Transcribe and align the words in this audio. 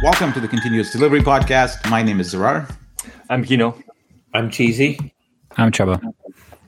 Welcome 0.00 0.32
to 0.34 0.40
the 0.40 0.46
Continuous 0.46 0.92
Delivery 0.92 1.22
Podcast. 1.22 1.90
My 1.90 2.04
name 2.04 2.20
is 2.20 2.32
Zarar. 2.32 2.72
I'm 3.28 3.42
Gino. 3.42 3.76
I'm 4.32 4.48
Cheezy. 4.48 5.10
I'm 5.56 5.72
Csaba. 5.72 6.00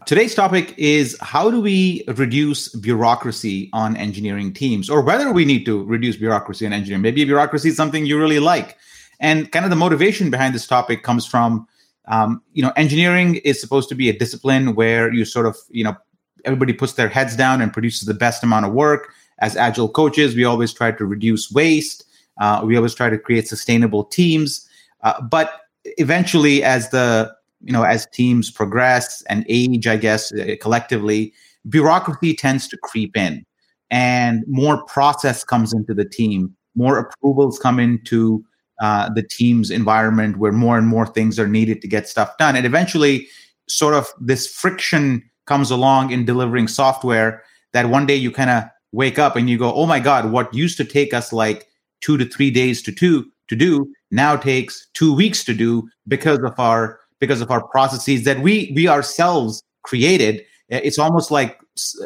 Today's 0.04 0.34
topic 0.34 0.74
is 0.76 1.16
how 1.20 1.48
do 1.48 1.60
we 1.60 2.02
reduce 2.08 2.74
bureaucracy 2.74 3.70
on 3.72 3.96
engineering 3.96 4.52
teams, 4.52 4.90
or 4.90 5.00
whether 5.00 5.30
we 5.32 5.44
need 5.44 5.64
to 5.66 5.84
reduce 5.84 6.16
bureaucracy 6.16 6.66
on 6.66 6.72
engineering. 6.72 7.02
Maybe 7.02 7.24
bureaucracy 7.24 7.68
is 7.68 7.76
something 7.76 8.04
you 8.04 8.18
really 8.18 8.40
like. 8.40 8.76
And 9.20 9.52
kind 9.52 9.64
of 9.64 9.70
the 9.70 9.76
motivation 9.76 10.30
behind 10.32 10.52
this 10.52 10.66
topic 10.66 11.04
comes 11.04 11.24
from, 11.24 11.68
um, 12.08 12.42
you 12.52 12.64
know, 12.64 12.72
engineering 12.74 13.36
is 13.36 13.60
supposed 13.60 13.88
to 13.90 13.94
be 13.94 14.08
a 14.08 14.12
discipline 14.12 14.74
where 14.74 15.12
you 15.14 15.24
sort 15.24 15.46
of, 15.46 15.56
you 15.68 15.84
know, 15.84 15.96
everybody 16.44 16.72
puts 16.72 16.94
their 16.94 17.08
heads 17.08 17.36
down 17.36 17.60
and 17.60 17.72
produces 17.72 18.08
the 18.08 18.14
best 18.14 18.42
amount 18.42 18.66
of 18.66 18.72
work. 18.72 19.12
As 19.38 19.56
agile 19.56 19.88
coaches, 19.88 20.34
we 20.34 20.44
always 20.44 20.72
try 20.72 20.90
to 20.90 21.04
reduce 21.04 21.48
waste 21.52 22.06
uh, 22.38 22.62
we 22.64 22.76
always 22.76 22.94
try 22.94 23.10
to 23.10 23.18
create 23.18 23.48
sustainable 23.48 24.04
teams. 24.04 24.66
Uh, 25.02 25.20
but 25.22 25.60
eventually, 25.84 26.62
as 26.62 26.90
the 26.90 27.32
you 27.62 27.72
know 27.72 27.82
as 27.82 28.06
teams 28.12 28.50
progress 28.50 29.22
and 29.28 29.44
age, 29.48 29.86
I 29.86 29.96
guess 29.96 30.32
uh, 30.32 30.56
collectively, 30.60 31.32
bureaucracy 31.68 32.34
tends 32.34 32.68
to 32.68 32.76
creep 32.82 33.16
in, 33.16 33.44
and 33.90 34.44
more 34.46 34.82
process 34.84 35.44
comes 35.44 35.72
into 35.72 35.94
the 35.94 36.04
team. 36.04 36.54
More 36.74 36.98
approvals 36.98 37.58
come 37.58 37.78
into 37.78 38.44
uh, 38.80 39.10
the 39.10 39.22
team's 39.22 39.70
environment, 39.70 40.38
where 40.38 40.52
more 40.52 40.78
and 40.78 40.86
more 40.86 41.06
things 41.06 41.38
are 41.38 41.48
needed 41.48 41.82
to 41.82 41.88
get 41.88 42.08
stuff 42.08 42.36
done, 42.38 42.56
and 42.56 42.66
eventually, 42.66 43.28
sort 43.68 43.94
of 43.94 44.08
this 44.20 44.46
friction 44.46 45.22
comes 45.46 45.70
along 45.70 46.10
in 46.10 46.24
delivering 46.24 46.68
software. 46.68 47.42
That 47.72 47.88
one 47.88 48.04
day 48.04 48.16
you 48.16 48.32
kind 48.32 48.50
of 48.50 48.64
wake 48.92 49.18
up 49.18 49.36
and 49.36 49.48
you 49.48 49.58
go, 49.58 49.72
"Oh 49.74 49.86
my 49.86 50.00
God, 50.00 50.32
what 50.32 50.52
used 50.52 50.76
to 50.78 50.84
take 50.84 51.14
us 51.14 51.32
like 51.32 51.66
two 52.00 52.16
to 52.18 52.24
three 52.24 52.50
days 52.50 52.82
to 52.82 52.92
do 52.92 53.26
to 53.48 53.56
do 53.56 53.92
now 54.10 54.36
takes 54.36 54.88
two 54.94 55.14
weeks 55.14 55.44
to 55.44 55.54
do 55.54 55.88
because 56.08 56.38
of 56.38 56.58
our 56.58 57.00
because 57.18 57.40
of 57.40 57.50
our 57.50 57.66
processes 57.68 58.24
that 58.24 58.40
we 58.40 58.72
we 58.74 58.88
ourselves 58.88 59.62
created. 59.82 60.40
Uh, 60.72 60.80
it's 60.84 60.98
almost 60.98 61.30
like 61.30 61.58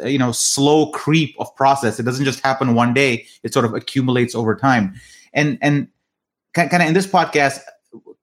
uh, 0.03 0.07
you 0.07 0.17
know 0.17 0.31
slow 0.31 0.91
creep 0.91 1.35
of 1.39 1.53
process. 1.55 1.99
It 1.99 2.03
doesn't 2.03 2.25
just 2.25 2.41
happen 2.41 2.75
one 2.75 2.93
day. 2.93 3.25
It 3.43 3.53
sort 3.53 3.65
of 3.65 3.73
accumulates 3.73 4.35
over 4.35 4.55
time. 4.55 4.93
And 5.33 5.57
and 5.61 5.87
kind 6.53 6.73
of 6.73 6.81
in 6.81 6.93
this 6.93 7.07
podcast 7.07 7.59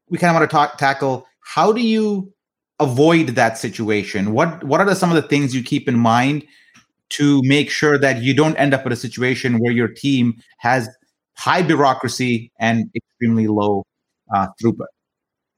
we 0.09 0.19
kind 0.19 0.35
of 0.35 0.39
want 0.41 0.51
to 0.51 0.55
talk 0.55 0.79
tackle 0.79 1.27
how 1.41 1.73
do 1.73 1.81
you 1.81 2.33
avoid 2.81 3.29
that 3.29 3.59
situation? 3.59 4.33
What 4.33 4.63
what 4.65 4.81
are 4.81 4.87
the, 4.87 4.95
some 4.95 5.11
of 5.11 5.17
the 5.17 5.29
things 5.29 5.55
you 5.55 5.63
keep 5.63 5.89
in 5.89 5.99
mind 5.99 6.45
to 7.11 7.43
make 7.45 7.71
sure 7.71 7.99
that 7.99 8.23
you 8.23 8.35
don't 8.35 8.57
end 8.57 8.73
up 8.73 8.87
in 8.87 8.93
a 8.93 8.97
situation 8.97 9.59
where 9.59 9.73
your 9.73 9.89
team 9.89 10.35
has 10.59 10.89
high 11.37 11.63
bureaucracy 11.63 12.53
and 12.59 12.91
extremely 12.95 13.47
low 13.47 13.85
uh, 14.35 14.49
throughput. 14.63 14.87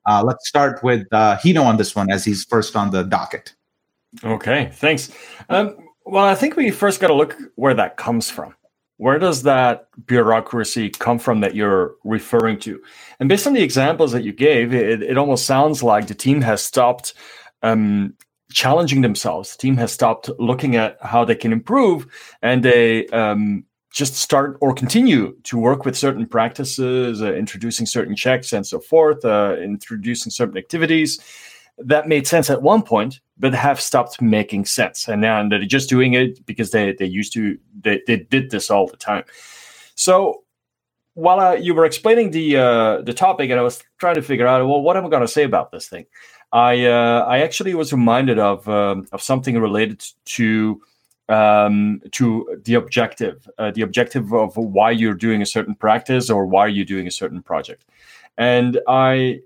Uh, 0.07 0.23
let's 0.25 0.47
start 0.49 0.83
with 0.83 1.07
uh, 1.13 1.39
Gino 1.43 1.63
on 1.63 1.77
this 1.77 1.97
one 1.97 2.11
as 2.11 2.25
he's 2.25 2.45
first 2.45 2.77
on 2.77 2.91
the 2.91 3.03
docket. 3.03 3.55
Okay, 4.23 4.71
thanks. 4.73 5.11
Um, 5.49 5.77
well, 6.05 6.25
I 6.25 6.35
think 6.35 6.57
we 6.57 6.71
first 6.71 7.01
got 7.01 7.09
to 7.09 7.15
look 7.15 7.37
where 7.57 7.75
that 7.75 7.97
comes 7.97 8.31
from. 8.31 8.55
Where 8.99 9.19
does 9.19 9.43
that 9.43 9.89
bureaucracy 10.07 10.91
come 10.91 11.19
from 11.19 11.41
that 11.41 11.55
you're 11.55 11.95
referring 12.05 12.61
to? 12.61 12.81
And 13.19 13.29
based 13.29 13.47
on 13.47 13.55
the 13.55 13.63
examples 13.63 14.13
that 14.13 14.23
you 14.23 14.33
gave, 14.33 14.73
it, 14.73 15.03
it 15.03 15.19
almost 15.19 15.47
sounds 15.47 15.83
like 15.83 16.07
the 16.07 16.15
team 16.15 16.41
has 16.43 16.63
stopped 16.63 17.15
um, 17.63 18.15
challenging 18.53 19.01
themselves. 19.01 19.57
The 19.57 19.63
team 19.63 19.77
has 19.79 19.91
stopped 19.91 20.31
looking 20.39 20.77
at 20.77 20.97
how 21.01 21.25
they 21.25 21.35
can 21.35 21.53
improve, 21.53 22.07
and 22.41 22.63
they 22.63 23.09
um, 23.09 23.65
just 23.95 24.17
start 24.17 24.59
or 24.61 24.75
continue 24.75 25.37
to 25.45 25.57
work 25.57 25.85
with 25.85 25.97
certain 25.97 26.27
practices, 26.27 27.23
uh, 27.23 27.33
introducing 27.33 27.87
certain 27.87 28.17
checks 28.17 28.53
and 28.53 28.67
so 28.67 28.81
forth, 28.81 29.25
uh, 29.25 29.57
introducing 29.63 30.31
certain 30.31 30.59
activities 30.59 31.21
that 31.79 32.09
made 32.09 32.27
sense 32.27 32.51
at 32.51 32.61
one 32.63 32.83
point, 32.83 33.21
but 33.39 33.55
have 33.55 33.81
stopped 33.81 34.21
making 34.21 34.65
sense. 34.65 35.09
And 35.09 35.21
now 35.21 35.49
they're 35.49 35.61
just 35.61 35.89
doing 35.89 36.15
it 36.15 36.45
because 36.45 36.73
they, 36.73 36.93
they 36.99 37.07
used 37.07 37.33
to, 37.35 37.57
they, 37.83 38.03
they 38.07 38.17
did 38.17 38.51
this 38.51 38.69
all 38.69 38.89
the 38.89 38.97
time. 38.97 39.25
So 39.95 40.43
while 41.15 41.39
uh, 41.39 41.55
you 41.55 41.73
were 41.75 41.85
explaining 41.85 42.33
the 42.33 42.57
uh, 42.57 43.03
the 43.03 43.15
topic, 43.15 43.51
and 43.51 43.61
I 43.61 43.63
was 43.63 43.83
trying 43.99 44.17
to 44.17 44.23
figure 44.23 44.49
out, 44.49 44.67
well, 44.67 44.83
what 44.83 44.97
am 44.97 45.07
I 45.07 45.09
going 45.09 45.23
to 45.23 45.29
say 45.29 45.45
about 45.45 45.71
this 45.71 45.89
thing? 45.89 46.07
I 46.53 46.87
uh, 46.87 47.25
I 47.29 47.39
actually 47.39 47.75
was 47.75 47.93
reminded 47.93 48.41
of 48.41 48.69
um, 48.69 49.07
of 49.13 49.23
something 49.23 49.57
related 49.57 50.05
to 50.25 50.81
um, 51.29 52.01
to 52.13 52.61
the 52.65 52.75
objective, 52.75 53.49
uh, 53.59 53.71
the 53.71 53.83
objective 53.83 54.33
of 54.33 54.57
why 54.57 54.91
you're 54.91 55.15
doing 55.15 55.43
a 55.43 55.47
certain 55.47 55.75
practice 55.75 56.31
or 56.31 56.47
why 56.47 56.67
you're 56.67 56.85
doing 56.85 57.07
a 57.07 57.11
certain 57.11 57.43
project. 57.43 57.85
And 58.37 58.81
I 58.89 59.41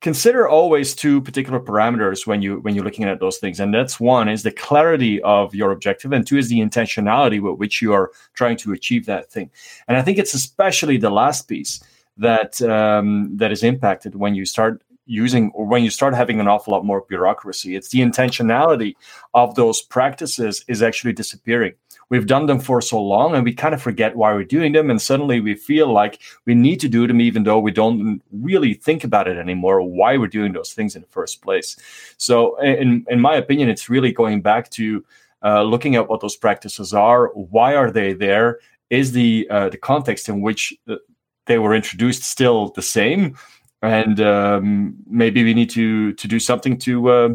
consider 0.00 0.48
always 0.48 0.94
two 0.94 1.20
particular 1.20 1.58
parameters 1.58 2.26
when 2.26 2.40
you 2.40 2.60
when 2.60 2.74
you're 2.74 2.84
looking 2.84 3.04
at 3.04 3.18
those 3.18 3.38
things 3.38 3.58
and 3.58 3.74
that's 3.74 3.98
one 3.98 4.28
is 4.28 4.44
the 4.44 4.52
clarity 4.52 5.20
of 5.22 5.54
your 5.54 5.72
objective 5.72 6.12
and 6.12 6.26
two 6.26 6.38
is 6.38 6.48
the 6.48 6.60
intentionality 6.60 7.40
with 7.40 7.58
which 7.58 7.82
you 7.82 7.92
are 7.92 8.12
trying 8.34 8.56
to 8.56 8.72
achieve 8.72 9.06
that 9.06 9.28
thing 9.30 9.50
and 9.88 9.96
i 9.96 10.02
think 10.02 10.16
it's 10.16 10.34
especially 10.34 10.96
the 10.98 11.10
last 11.10 11.48
piece 11.48 11.82
that 12.16 12.60
um, 12.62 13.36
that 13.36 13.50
is 13.50 13.62
impacted 13.62 14.14
when 14.14 14.34
you 14.34 14.44
start 14.44 14.82
using 15.08 15.50
or 15.54 15.64
when 15.66 15.82
you 15.82 15.90
start 15.90 16.14
having 16.14 16.38
an 16.38 16.46
awful 16.46 16.72
lot 16.72 16.84
more 16.84 17.04
bureaucracy 17.08 17.74
it's 17.74 17.88
the 17.88 18.00
intentionality 18.00 18.94
of 19.34 19.54
those 19.54 19.80
practices 19.80 20.64
is 20.68 20.82
actually 20.82 21.12
disappearing. 21.12 21.72
We've 22.10 22.26
done 22.26 22.46
them 22.46 22.60
for 22.60 22.80
so 22.80 23.02
long 23.02 23.34
and 23.34 23.44
we 23.44 23.52
kind 23.52 23.74
of 23.74 23.82
forget 23.82 24.16
why 24.16 24.32
we're 24.32 24.44
doing 24.44 24.72
them 24.72 24.90
and 24.90 25.00
suddenly 25.00 25.40
we 25.40 25.54
feel 25.54 25.92
like 25.92 26.20
we 26.46 26.54
need 26.54 26.80
to 26.80 26.88
do 26.88 27.06
them 27.06 27.20
even 27.20 27.42
though 27.42 27.58
we 27.58 27.70
don't 27.70 28.22
really 28.32 28.74
think 28.74 29.04
about 29.04 29.28
it 29.28 29.36
anymore 29.36 29.82
why 29.82 30.16
we're 30.16 30.28
doing 30.28 30.52
those 30.52 30.72
things 30.72 30.94
in 30.94 31.02
the 31.02 31.08
first 31.08 31.42
place. 31.42 31.76
So 32.16 32.58
in 32.60 33.04
in 33.08 33.20
my 33.20 33.34
opinion 33.34 33.68
it's 33.68 33.90
really 33.90 34.12
going 34.12 34.40
back 34.42 34.70
to 34.70 35.04
uh, 35.42 35.62
looking 35.62 35.96
at 35.96 36.08
what 36.08 36.20
those 36.20 36.36
practices 36.36 36.92
are 36.92 37.28
why 37.28 37.74
are 37.74 37.90
they 37.90 38.12
there 38.12 38.58
is 38.90 39.12
the 39.12 39.46
uh, 39.50 39.68
the 39.68 39.78
context 39.78 40.28
in 40.28 40.40
which 40.40 40.74
uh, 40.88 40.96
they 41.46 41.58
were 41.58 41.74
introduced 41.74 42.22
still 42.22 42.68
the 42.70 42.82
same 42.82 43.36
and 43.82 44.20
um, 44.20 44.96
maybe 45.08 45.44
we 45.44 45.54
need 45.54 45.70
to 45.70 46.12
to 46.14 46.28
do 46.28 46.40
something 46.40 46.78
to 46.78 47.10
uh, 47.10 47.28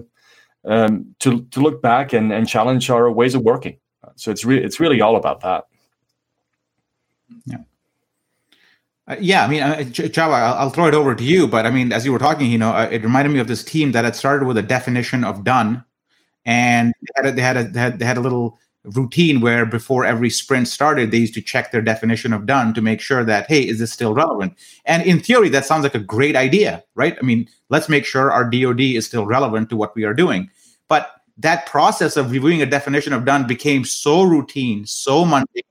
um, 0.65 1.15
to 1.19 1.43
to 1.51 1.59
look 1.59 1.81
back 1.81 2.13
and, 2.13 2.31
and 2.31 2.47
challenge 2.47 2.89
our 2.89 3.11
ways 3.11 3.35
of 3.35 3.41
working. 3.41 3.77
So 4.15 4.31
it's 4.31 4.45
really 4.45 4.63
it's 4.63 4.79
really 4.79 5.01
all 5.01 5.15
about 5.15 5.41
that. 5.41 5.65
Yeah. 7.45 7.57
Uh, 9.05 9.17
yeah, 9.19 9.43
I 9.43 9.47
mean, 9.49 9.61
uh, 9.61 9.75
Csaba, 9.79 10.33
I'll, 10.33 10.53
I'll, 10.53 10.69
throw 10.69 10.87
it 10.87 10.93
over 10.93 11.13
to 11.13 11.23
you. 11.23 11.45
But 11.45 11.65
I 11.65 11.71
mean, 11.71 11.91
as 11.91 12.05
you 12.05 12.13
were 12.13 12.19
talking, 12.19 12.49
you 12.49 12.57
know, 12.57 12.69
uh, 12.69 12.87
it 12.89 13.03
reminded 13.03 13.33
me 13.33 13.39
of 13.39 13.47
this 13.47 13.61
team 13.61 13.91
that 13.91 14.05
had 14.05 14.15
started 14.15 14.45
with 14.45 14.57
a 14.57 14.61
definition 14.61 15.25
of 15.25 15.43
done, 15.43 15.83
and 16.45 16.93
they 17.01 17.11
had 17.15 17.25
a, 17.25 17.31
they 17.35 17.41
had 17.41 17.57
a, 17.57 17.63
they 17.65 17.79
had, 17.79 17.99
they 17.99 18.05
had 18.05 18.17
a 18.17 18.21
little 18.21 18.59
routine 18.83 19.39
where 19.39 19.65
before 19.65 20.05
every 20.05 20.29
sprint 20.29 20.67
started, 20.67 21.11
they 21.11 21.17
used 21.17 21.33
to 21.33 21.41
check 21.41 21.71
their 21.71 21.81
definition 21.81 22.33
of 22.33 22.45
done 22.45 22.73
to 22.73 22.81
make 22.81 22.99
sure 22.99 23.23
that, 23.23 23.47
hey, 23.47 23.61
is 23.61 23.79
this 23.79 23.93
still 23.93 24.13
relevant? 24.13 24.53
And 24.85 25.03
in 25.03 25.19
theory, 25.19 25.49
that 25.49 25.65
sounds 25.65 25.83
like 25.83 25.95
a 25.95 25.99
great 25.99 26.35
idea, 26.35 26.83
right? 26.95 27.17
I 27.19 27.25
mean, 27.25 27.47
let's 27.69 27.87
make 27.87 28.05
sure 28.05 28.31
our 28.31 28.49
DoD 28.49 28.81
is 28.81 29.05
still 29.05 29.25
relevant 29.25 29.69
to 29.69 29.77
what 29.77 29.95
we 29.95 30.03
are 30.03 30.13
doing. 30.13 30.49
But 30.89 31.11
that 31.37 31.65
process 31.65 32.17
of 32.17 32.31
reviewing 32.31 32.61
a 32.61 32.65
definition 32.65 33.13
of 33.13 33.25
done 33.25 33.47
became 33.47 33.85
so 33.85 34.23
routine, 34.23 34.85
so 34.85 35.23
mundane 35.23 35.63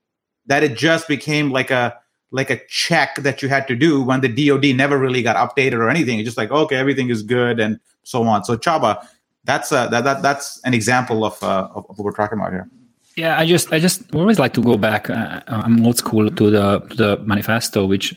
that 0.46 0.64
it 0.64 0.76
just 0.76 1.06
became 1.06 1.50
like 1.50 1.70
a 1.70 1.96
like 2.34 2.48
a 2.48 2.60
check 2.66 3.16
that 3.16 3.42
you 3.42 3.48
had 3.50 3.68
to 3.68 3.76
do 3.76 4.02
when 4.02 4.22
the 4.22 4.28
DoD 4.28 4.74
never 4.74 4.98
really 4.98 5.22
got 5.22 5.36
updated 5.36 5.74
or 5.74 5.90
anything. 5.90 6.18
It's 6.18 6.24
just 6.24 6.38
like, 6.38 6.50
okay, 6.50 6.76
everything 6.76 7.10
is 7.10 7.22
good 7.22 7.60
and 7.60 7.78
so 8.04 8.22
on. 8.22 8.42
So 8.42 8.56
Csaba, 8.56 9.06
that's 9.44 9.70
a, 9.70 9.88
that, 9.90 10.04
that 10.04 10.22
that's 10.22 10.58
an 10.64 10.72
example 10.72 11.26
of, 11.26 11.40
uh, 11.42 11.68
of 11.74 11.84
what 11.88 11.98
we're 11.98 12.12
talking 12.12 12.38
about 12.38 12.52
here. 12.52 12.70
Yeah, 13.16 13.38
I 13.38 13.46
just 13.46 13.72
I 13.72 13.78
just 13.78 14.14
always 14.14 14.38
like 14.38 14.54
to 14.54 14.62
go 14.62 14.76
back. 14.76 15.10
Uh, 15.10 15.42
I'm 15.46 15.84
old 15.84 15.98
school 15.98 16.30
to 16.30 16.50
the 16.50 16.80
the 16.96 17.18
manifesto, 17.24 17.84
which 17.84 18.14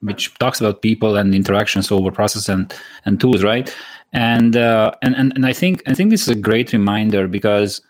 which 0.00 0.34
talks 0.38 0.60
about 0.60 0.82
people 0.82 1.16
and 1.16 1.34
interactions 1.34 1.90
over 1.90 2.10
process 2.10 2.48
and 2.48 2.72
and 3.06 3.18
tools, 3.20 3.42
right? 3.42 3.74
And 4.12 4.56
uh, 4.56 4.92
and 5.02 5.16
and 5.16 5.32
and 5.34 5.46
I 5.46 5.52
think 5.52 5.82
I 5.86 5.94
think 5.94 6.10
this 6.10 6.22
is 6.22 6.28
a 6.28 6.34
great 6.34 6.72
reminder 6.72 7.28
because 7.28 7.80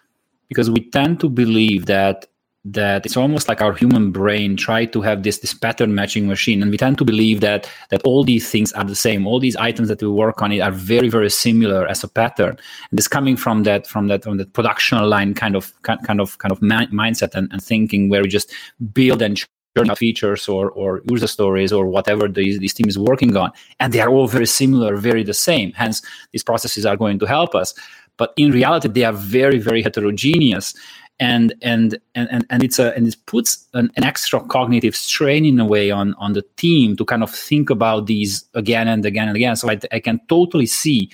because 0.48 0.70
we 0.70 0.88
tend 0.90 1.18
to 1.20 1.28
believe 1.28 1.86
that 1.86 2.26
that 2.68 3.06
it's 3.06 3.16
almost 3.16 3.46
like 3.46 3.62
our 3.62 3.72
human 3.72 4.10
brain 4.10 4.56
try 4.56 4.84
to 4.84 5.00
have 5.00 5.22
this 5.22 5.38
this 5.38 5.54
pattern 5.54 5.94
matching 5.94 6.26
machine. 6.26 6.62
And 6.62 6.70
we 6.70 6.76
tend 6.76 6.98
to 6.98 7.04
believe 7.04 7.40
that 7.40 7.70
that 7.90 8.02
all 8.02 8.24
these 8.24 8.50
things 8.50 8.72
are 8.72 8.84
the 8.84 8.96
same. 8.96 9.26
All 9.26 9.38
these 9.38 9.54
items 9.56 9.88
that 9.88 10.02
we 10.02 10.08
work 10.08 10.42
on 10.42 10.50
it 10.50 10.60
are 10.60 10.72
very 10.72 11.08
very 11.08 11.30
similar 11.30 11.86
as 11.86 12.02
a 12.02 12.08
pattern. 12.08 12.58
And 12.90 12.98
it's 12.98 13.06
coming 13.08 13.36
from 13.36 13.62
that 13.62 13.86
from 13.86 14.08
that 14.08 14.24
from 14.24 14.38
that 14.38 14.52
production 14.52 14.98
line 15.08 15.34
kind 15.34 15.54
of 15.54 15.72
kind 15.82 16.20
of 16.20 16.38
kind 16.38 16.50
of 16.50 16.58
mindset 16.60 17.34
and, 17.34 17.48
and 17.52 17.62
thinking 17.62 18.08
where 18.08 18.22
we 18.22 18.28
just 18.28 18.52
build 18.92 19.22
and 19.22 19.36
churn 19.36 19.90
out 19.90 19.98
features 19.98 20.48
or 20.48 20.70
or 20.70 21.02
user 21.08 21.28
stories 21.28 21.72
or 21.72 21.86
whatever 21.86 22.26
these, 22.26 22.58
this 22.58 22.74
team 22.74 22.88
is 22.88 22.98
working 22.98 23.36
on. 23.36 23.52
And 23.78 23.92
they 23.92 24.00
are 24.00 24.08
all 24.08 24.26
very 24.26 24.46
similar 24.46 24.96
very 24.96 25.22
the 25.22 25.34
same. 25.34 25.72
Hence 25.72 26.02
these 26.32 26.42
processes 26.42 26.84
are 26.84 26.96
going 26.96 27.20
to 27.20 27.26
help 27.26 27.54
us. 27.54 27.74
But 28.16 28.32
in 28.36 28.50
reality 28.50 28.88
they 28.88 29.04
are 29.04 29.12
very 29.12 29.60
very 29.60 29.82
heterogeneous 29.82 30.74
and 31.18 31.54
and 31.62 31.98
and 32.14 32.46
and 32.50 32.62
it's 32.62 32.78
a 32.78 32.94
and 32.94 33.08
it 33.08 33.16
puts 33.26 33.66
an, 33.72 33.90
an, 33.96 34.04
extra 34.04 34.40
cognitive 34.40 34.94
strain 34.94 35.46
in 35.46 35.58
a 35.58 35.64
way 35.64 35.90
on 35.90 36.14
on 36.14 36.34
the 36.34 36.42
team 36.56 36.94
to 36.96 37.04
kind 37.04 37.22
of 37.22 37.30
think 37.30 37.70
about 37.70 38.06
these 38.06 38.44
again 38.54 38.86
and 38.86 39.04
again 39.06 39.28
and 39.28 39.36
again. 39.36 39.56
So 39.56 39.70
i, 39.70 39.78
I 39.92 40.00
can 40.00 40.20
totally 40.28 40.66
see 40.66 41.10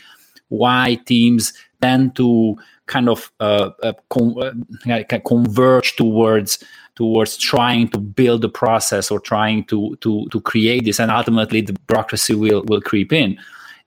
why 0.48 0.98
teams 1.06 1.52
tend 1.80 2.16
to 2.16 2.56
kind 2.86 3.08
of 3.08 3.30
uh, 3.40 3.70
uh, 3.82 3.92
con- 4.10 4.36
uh, 4.38 5.18
converge 5.24 5.94
towards 5.96 6.62
towards 6.96 7.36
trying 7.36 7.88
to 7.88 7.98
build 7.98 8.44
a 8.44 8.48
process 8.48 9.10
or 9.10 9.20
trying 9.20 9.64
to 9.64 9.96
to 10.00 10.26
to 10.30 10.40
create 10.40 10.84
this 10.84 10.98
and 10.98 11.10
ultimately 11.10 11.60
the 11.60 11.74
bureaucracy 11.86 12.34
will 12.34 12.62
will 12.64 12.80
creep 12.80 13.12
in. 13.12 13.38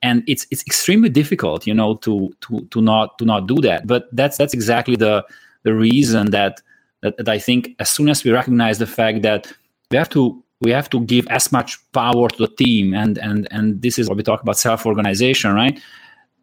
And 0.01 0.23
it's 0.27 0.47
it's 0.49 0.63
extremely 0.65 1.09
difficult 1.09 1.67
you 1.67 1.73
know 1.73 1.95
to 1.97 2.33
to 2.41 2.65
to 2.71 2.81
not 2.81 3.17
to 3.17 3.25
not 3.25 3.47
do 3.47 3.55
that. 3.61 3.85
But 3.85 4.07
that's 4.15 4.37
that's 4.37 4.53
exactly 4.53 4.95
the 4.95 5.25
the 5.65 5.73
reason 5.73 6.31
that, 6.31 6.61
that 7.01 7.17
that 7.17 7.27
i 7.27 7.37
think 7.37 7.75
as 7.79 7.89
soon 7.89 8.07
as 8.07 8.23
we 8.23 8.31
recognize 8.31 8.77
the 8.79 8.87
fact 8.87 9.21
that 9.21 9.51
we 9.91 9.97
have 9.97 10.09
to 10.09 10.41
we 10.61 10.71
have 10.71 10.89
to 10.89 11.01
give 11.01 11.27
as 11.27 11.51
much 11.51 11.79
power 11.91 12.27
to 12.29 12.37
the 12.37 12.53
team 12.55 12.93
and 12.93 13.17
and 13.17 13.47
and 13.51 13.81
this 13.81 13.99
is 13.99 14.07
what 14.07 14.17
we 14.17 14.23
talk 14.23 14.41
about 14.41 14.57
self 14.57 14.85
organization 14.85 15.53
right? 15.53 15.79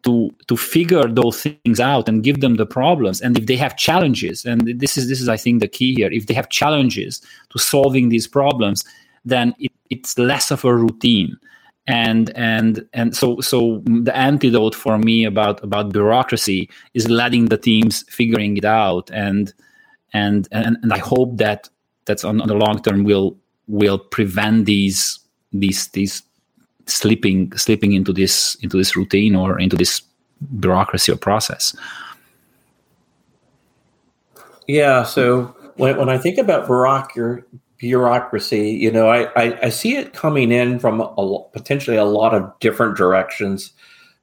To 0.03 0.33
to 0.47 0.57
figure 0.57 1.07
those 1.07 1.41
things 1.41 1.79
out 1.79 2.07
and 2.09 2.23
give 2.23 2.41
them 2.41 2.55
the 2.55 2.65
problems. 2.65 3.21
And 3.21 3.37
if 3.37 3.45
they 3.45 3.55
have 3.57 3.77
challenges 3.77 4.45
and 4.45 4.61
this 4.79 4.97
is 4.97 5.07
this 5.07 5.21
is 5.21 5.29
i 5.29 5.37
think 5.37 5.59
the 5.59 5.67
key 5.67 5.95
here 5.95 6.11
if 6.11 6.27
they 6.27 6.33
have 6.33 6.49
challenges 6.49 7.21
to 7.49 7.59
solving 7.59 8.09
these 8.09 8.27
problems 8.27 8.83
then 9.25 9.55
it, 9.59 9.71
it's 9.89 10.17
less 10.17 10.51
of 10.51 10.65
a 10.65 10.75
routine 10.75 11.37
and 11.85 12.29
and 12.35 12.87
and 12.93 13.15
so 13.15 13.41
so 13.41 13.81
the 13.85 14.15
antidote 14.15 14.75
for 14.75 14.97
me 14.97 15.25
about 15.25 15.63
about 15.63 15.91
bureaucracy 15.91 16.69
is 16.93 17.09
letting 17.09 17.45
the 17.45 17.57
teams 17.57 18.03
figuring 18.09 18.57
it 18.57 18.65
out. 18.65 19.11
And 19.11 19.53
and 20.13 20.47
and, 20.51 20.77
and 20.81 20.93
i 20.93 20.97
hope 20.97 21.37
that 21.37 21.69
that's 22.05 22.23
on, 22.23 22.41
on 22.41 22.47
the 22.47 22.55
long 22.55 22.81
term 22.81 23.03
will 23.03 23.35
will 23.67 23.97
prevent 23.97 24.65
these 24.65 25.19
these 25.51 25.87
these 25.89 26.23
slipping 26.85 27.51
slipping 27.53 27.93
into 27.93 28.13
this 28.13 28.55
into 28.61 28.77
this 28.77 28.95
routine 28.95 29.35
or 29.35 29.59
into 29.59 29.75
this 29.75 30.01
bureaucracy 30.59 31.11
or 31.11 31.15
process. 31.15 31.75
Yeah 34.67 35.03
so 35.03 35.55
when, 35.75 35.97
when 35.97 36.09
i 36.09 36.17
think 36.17 36.37
about 36.37 36.67
bureaucracy 36.67 37.45
bureaucracy, 37.77 38.69
you 38.71 38.91
know, 38.91 39.09
I, 39.09 39.23
I, 39.35 39.59
I, 39.63 39.69
see 39.69 39.95
it 39.95 40.13
coming 40.13 40.51
in 40.51 40.79
from 40.79 41.01
a, 41.01 41.39
potentially 41.51 41.97
a 41.97 42.05
lot 42.05 42.33
of 42.33 42.51
different 42.59 42.95
directions. 42.95 43.73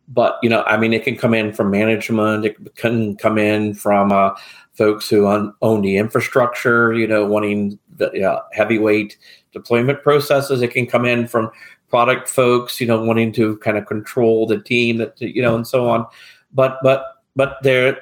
But, 0.09 0.39
you 0.43 0.49
know, 0.49 0.63
I 0.65 0.77
mean, 0.77 0.93
it 0.93 1.05
can 1.05 1.17
come 1.17 1.35
in 1.35 1.53
from 1.53 1.71
management, 1.71 2.45
it 2.45 2.75
can 2.77 3.17
come 3.17 3.39
in 3.39 3.75
from 3.75 4.13
uh, 4.13 4.31
folks 4.73 5.09
who 5.09 5.29
own, 5.29 5.55
own 5.63 5.83
the 5.83 5.99
infrastructure, 5.99 6.93
you 6.93 7.07
know, 7.07 7.27
wanting 7.27 7.79
the 7.97 8.23
uh, 8.25 8.43
heavyweight 8.53 9.19
deployment 9.53 10.03
processes. 10.03 10.63
It 10.63 10.73
can 10.73 10.87
come 10.87 11.05
in 11.05 11.29
from 11.29 11.51
product 11.89 12.29
folks, 12.29 12.81
you 12.81 12.87
know, 12.87 13.03
wanting 13.03 13.33
to 13.35 13.57
kind 13.59 13.77
of 13.77 13.87
control 13.87 14.47
the 14.47 14.61
team, 14.61 14.99
that 14.99 15.21
you 15.21 15.43
know, 15.43 15.55
and 15.55 15.67
so 15.67 15.89
on. 15.89 16.07
But, 16.53 16.79
but, 16.83 17.05
but 17.37 17.59
there, 17.63 17.99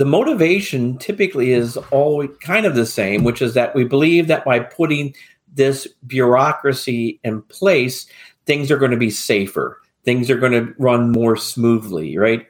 the 0.00 0.06
motivation 0.06 0.96
typically 0.96 1.52
is 1.52 1.76
always 1.90 2.30
kind 2.40 2.64
of 2.64 2.74
the 2.74 2.86
same, 2.86 3.22
which 3.22 3.42
is 3.42 3.52
that 3.52 3.74
we 3.74 3.84
believe 3.84 4.28
that 4.28 4.46
by 4.46 4.58
putting 4.58 5.14
this 5.52 5.86
bureaucracy 6.06 7.20
in 7.22 7.42
place, 7.42 8.06
things 8.46 8.70
are 8.70 8.78
going 8.78 8.92
to 8.92 8.96
be 8.96 9.10
safer, 9.10 9.78
things 10.06 10.30
are 10.30 10.38
going 10.38 10.52
to 10.52 10.72
run 10.78 11.12
more 11.12 11.36
smoothly, 11.36 12.16
right? 12.16 12.46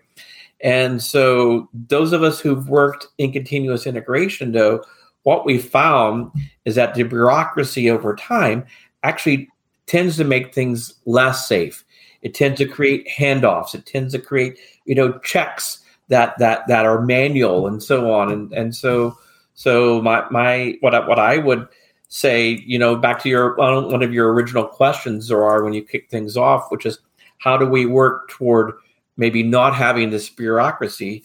And 0.61 1.02
so, 1.02 1.69
those 1.75 2.12
of 2.12 2.23
us 2.23 2.38
who've 2.38 2.69
worked 2.69 3.08
in 3.19 3.32
continuous 3.32 3.85
integration, 3.85 4.52
though, 4.52 4.85
what 5.25 5.44
we 5.44 5.58
found 5.58 6.31
is 6.67 6.76
that 6.76 6.94
the 6.94 7.02
bureaucracy 7.02 7.91
over 7.91 8.14
time 8.14 8.64
actually 9.02 9.49
tends 9.87 10.17
to 10.19 10.25
make 10.25 10.55
things 10.55 10.94
less 11.05 11.49
safe. 11.49 11.85
It 12.23 12.32
tends 12.32 12.58
to 12.58 12.69
create 12.69 13.08
handoffs. 13.08 13.75
It 13.75 13.87
tends 13.87 14.12
to 14.12 14.20
create, 14.20 14.56
you 14.85 14.94
know, 14.94 15.19
checks 15.25 15.80
that 16.11 16.37
that 16.39 16.67
that 16.69 16.85
are 16.85 17.01
manual 17.01 17.67
and 17.67 17.83
so 17.83 18.12
on. 18.12 18.31
And 18.31 18.53
and 18.53 18.77
so 18.77 19.17
so 19.55 20.03
my 20.03 20.29
my 20.31 20.77
what 20.81 20.95
I, 20.95 21.07
what 21.09 21.19
I 21.19 21.39
would 21.39 21.67
say 22.09 22.62
you 22.67 22.79
know 22.79 22.97
back 22.97 23.21
to 23.23 23.29
your 23.29 23.57
one 23.57 24.03
of 24.03 24.12
your 24.12 24.33
original 24.33 24.67
questions 24.67 25.31
or 25.31 25.45
are 25.45 25.65
when 25.65 25.73
you 25.73 25.83
kick 25.83 26.11
things 26.11 26.37
off 26.37 26.67
which 26.71 26.85
is 26.85 26.99
how 27.39 27.57
do 27.57 27.67
we 27.67 27.87
work 27.87 28.29
toward 28.29 28.75
maybe 29.17 29.43
not 29.43 29.75
having 29.75 30.11
this 30.11 30.29
bureaucracy? 30.29 31.23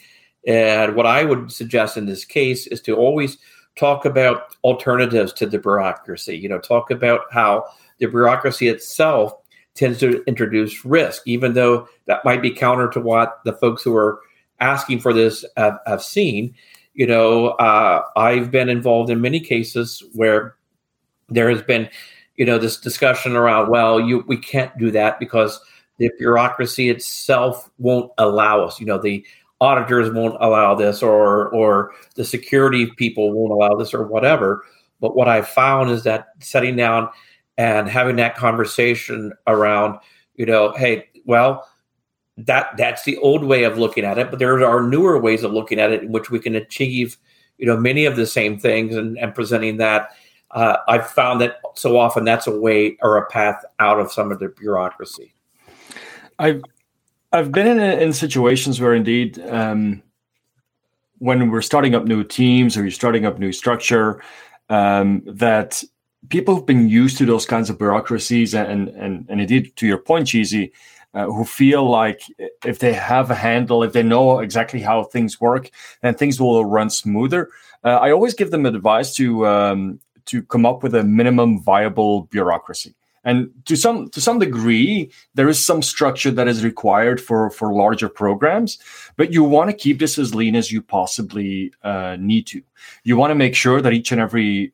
And 0.47 0.95
what 0.95 1.07
I 1.07 1.25
would 1.25 1.51
suggest 1.51 1.97
in 1.97 2.05
this 2.05 2.23
case 2.23 2.67
is 2.67 2.81
to 2.81 2.95
always 2.95 3.37
talk 3.75 4.05
about 4.05 4.55
alternatives 4.63 5.33
to 5.33 5.45
the 5.45 5.59
bureaucracy 5.59 6.37
you 6.37 6.47
know 6.47 6.59
talk 6.59 6.91
about 6.91 7.21
how 7.31 7.65
the 7.99 8.05
bureaucracy 8.05 8.67
itself 8.67 9.33
tends 9.73 9.99
to 9.99 10.23
introduce 10.23 10.85
risk 10.85 11.23
even 11.25 11.53
though 11.53 11.87
that 12.05 12.23
might 12.23 12.41
be 12.41 12.51
counter 12.51 12.87
to 12.89 13.01
what 13.01 13.41
the 13.43 13.51
folks 13.51 13.83
who 13.83 13.93
are 13.93 14.21
asking 14.59 14.99
for 14.99 15.13
this 15.13 15.45
have, 15.57 15.79
have 15.85 16.03
seen. 16.03 16.55
You 16.93 17.07
know, 17.07 17.47
uh, 17.47 18.03
I've 18.15 18.51
been 18.51 18.69
involved 18.69 19.09
in 19.09 19.21
many 19.21 19.39
cases 19.39 20.03
where 20.13 20.55
there 21.29 21.49
has 21.49 21.61
been, 21.61 21.89
you 22.35 22.45
know, 22.45 22.57
this 22.57 22.77
discussion 22.77 23.35
around, 23.35 23.69
well, 23.69 23.99
you 23.99 24.23
we 24.27 24.37
can't 24.37 24.75
do 24.77 24.91
that 24.91 25.19
because 25.19 25.59
the 25.97 26.09
bureaucracy 26.17 26.89
itself 26.89 27.69
won't 27.77 28.11
allow 28.17 28.63
us. 28.63 28.79
You 28.79 28.85
know, 28.85 28.97
the 28.97 29.25
auditors 29.61 30.11
won't 30.11 30.37
allow 30.39 30.75
this, 30.75 31.01
or 31.01 31.49
or 31.49 31.91
the 32.15 32.25
security 32.25 32.87
people 32.97 33.31
won't 33.31 33.51
allow 33.51 33.75
this, 33.77 33.93
or 33.93 34.03
whatever. 34.03 34.63
But 35.01 35.15
what 35.15 35.27
I 35.27 35.41
found 35.41 35.91
is 35.91 36.03
that 36.03 36.27
setting 36.39 36.75
down 36.75 37.09
and 37.57 37.87
having 37.89 38.15
that 38.17 38.35
conversation 38.35 39.33
around, 39.47 39.99
you 40.35 40.45
know, 40.45 40.71
hey, 40.73 41.07
well, 41.25 41.67
that 42.37 42.75
that's 42.77 43.03
the 43.03 43.17
old 43.17 43.43
way 43.43 43.63
of 43.63 43.77
looking 43.77 44.03
at 44.03 44.17
it 44.17 44.29
but 44.29 44.39
there 44.39 44.65
are 44.65 44.83
newer 44.83 45.17
ways 45.17 45.43
of 45.43 45.51
looking 45.53 45.79
at 45.79 45.91
it 45.91 46.03
in 46.03 46.11
which 46.11 46.29
we 46.29 46.39
can 46.39 46.55
achieve 46.55 47.17
you 47.57 47.65
know 47.65 47.77
many 47.77 48.05
of 48.05 48.15
the 48.15 48.25
same 48.25 48.59
things 48.59 48.95
and, 48.95 49.17
and 49.17 49.33
presenting 49.33 49.77
that. 49.77 50.09
Uh, 50.51 50.77
i've 50.87 51.09
found 51.09 51.41
that 51.41 51.59
so 51.73 51.97
often 51.97 52.23
that's 52.23 52.47
a 52.47 52.59
way 52.59 52.97
or 53.01 53.17
a 53.17 53.25
path 53.27 53.63
out 53.79 53.99
of 53.99 54.11
some 54.11 54.31
of 54.31 54.39
the 54.39 54.49
bureaucracy. 54.49 55.33
I've 56.39 56.61
i've 57.31 57.51
been 57.51 57.67
in, 57.67 57.79
in 57.79 58.13
situations 58.13 58.79
where 58.79 58.93
indeed 58.93 59.39
um, 59.49 60.03
when 61.19 61.49
we're 61.49 61.61
starting 61.61 61.95
up 61.95 62.05
new 62.05 62.23
teams 62.23 62.77
or 62.77 62.81
you're 62.81 62.91
starting 62.91 63.25
up 63.25 63.39
new 63.39 63.51
structure 63.51 64.21
um, 64.69 65.23
that 65.25 65.83
people 66.29 66.55
have 66.55 66.65
been 66.65 66.89
used 66.89 67.17
to 67.17 67.25
those 67.25 67.45
kinds 67.45 67.69
of 67.69 67.77
bureaucracies 67.77 68.53
and 68.53 68.89
and 68.89 69.25
and 69.29 69.41
indeed 69.41 69.75
to 69.77 69.87
your 69.87 69.97
point 69.97 70.27
Cheezy 70.27 70.71
uh, 71.15 71.25
who 71.27 71.45
feel 71.45 71.89
like 71.89 72.21
if 72.65 72.79
they 72.79 72.93
have 72.93 73.31
a 73.31 73.35
handle, 73.35 73.83
if 73.83 73.93
they 73.93 74.03
know 74.03 74.39
exactly 74.39 74.81
how 74.81 75.03
things 75.03 75.39
work, 75.39 75.71
then 76.01 76.13
things 76.13 76.39
will 76.39 76.65
run 76.65 76.89
smoother. 76.89 77.49
Uh, 77.83 77.97
I 78.01 78.11
always 78.11 78.33
give 78.33 78.51
them 78.51 78.65
advice 78.65 79.15
to 79.15 79.47
um, 79.47 79.99
to 80.25 80.43
come 80.43 80.65
up 80.65 80.83
with 80.83 80.93
a 80.93 81.03
minimum 81.03 81.61
viable 81.61 82.23
bureaucracy. 82.23 82.95
And 83.23 83.49
to 83.65 83.75
some 83.75 84.09
to 84.09 84.21
some 84.21 84.39
degree, 84.39 85.09
there 85.33 85.47
is 85.47 85.65
some 85.65 85.81
structure 85.81 86.31
that 86.31 86.47
is 86.47 86.63
required 86.63 87.19
for 87.19 87.49
for 87.49 87.73
larger 87.73 88.09
programs, 88.09 88.77
but 89.15 89.31
you 89.31 89.43
want 89.43 89.71
to 89.71 89.75
keep 89.75 89.99
this 89.99 90.19
as 90.19 90.35
lean 90.35 90.55
as 90.55 90.71
you 90.71 90.81
possibly 90.81 91.73
uh, 91.81 92.17
need 92.19 92.45
to. 92.47 92.61
You 93.03 93.17
want 93.17 93.31
to 93.31 93.35
make 93.35 93.55
sure 93.55 93.81
that 93.81 93.93
each 93.93 94.11
and 94.11 94.21
every 94.21 94.73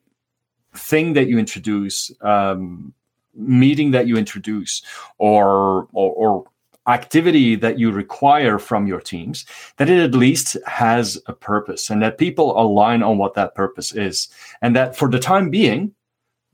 thing 0.74 1.12
that 1.12 1.28
you 1.28 1.38
introduce 1.38 2.10
um, 2.20 2.92
meeting 3.34 3.90
that 3.92 4.06
you 4.06 4.16
introduce 4.16 4.82
or, 5.18 5.88
or, 5.92 6.12
or 6.12 6.44
activity 6.88 7.54
that 7.54 7.78
you 7.78 7.92
require 7.92 8.58
from 8.58 8.86
your 8.86 9.00
teams 9.00 9.46
that 9.76 9.88
it 9.88 10.02
at 10.02 10.14
least 10.14 10.56
has 10.66 11.20
a 11.26 11.32
purpose 11.32 11.90
and 11.90 12.02
that 12.02 12.18
people 12.18 12.60
align 12.60 13.02
on 13.02 13.18
what 13.18 13.34
that 13.34 13.54
purpose 13.54 13.94
is. 13.94 14.28
And 14.62 14.74
that 14.74 14.96
for 14.96 15.08
the 15.08 15.18
time 15.18 15.50
being 15.50 15.94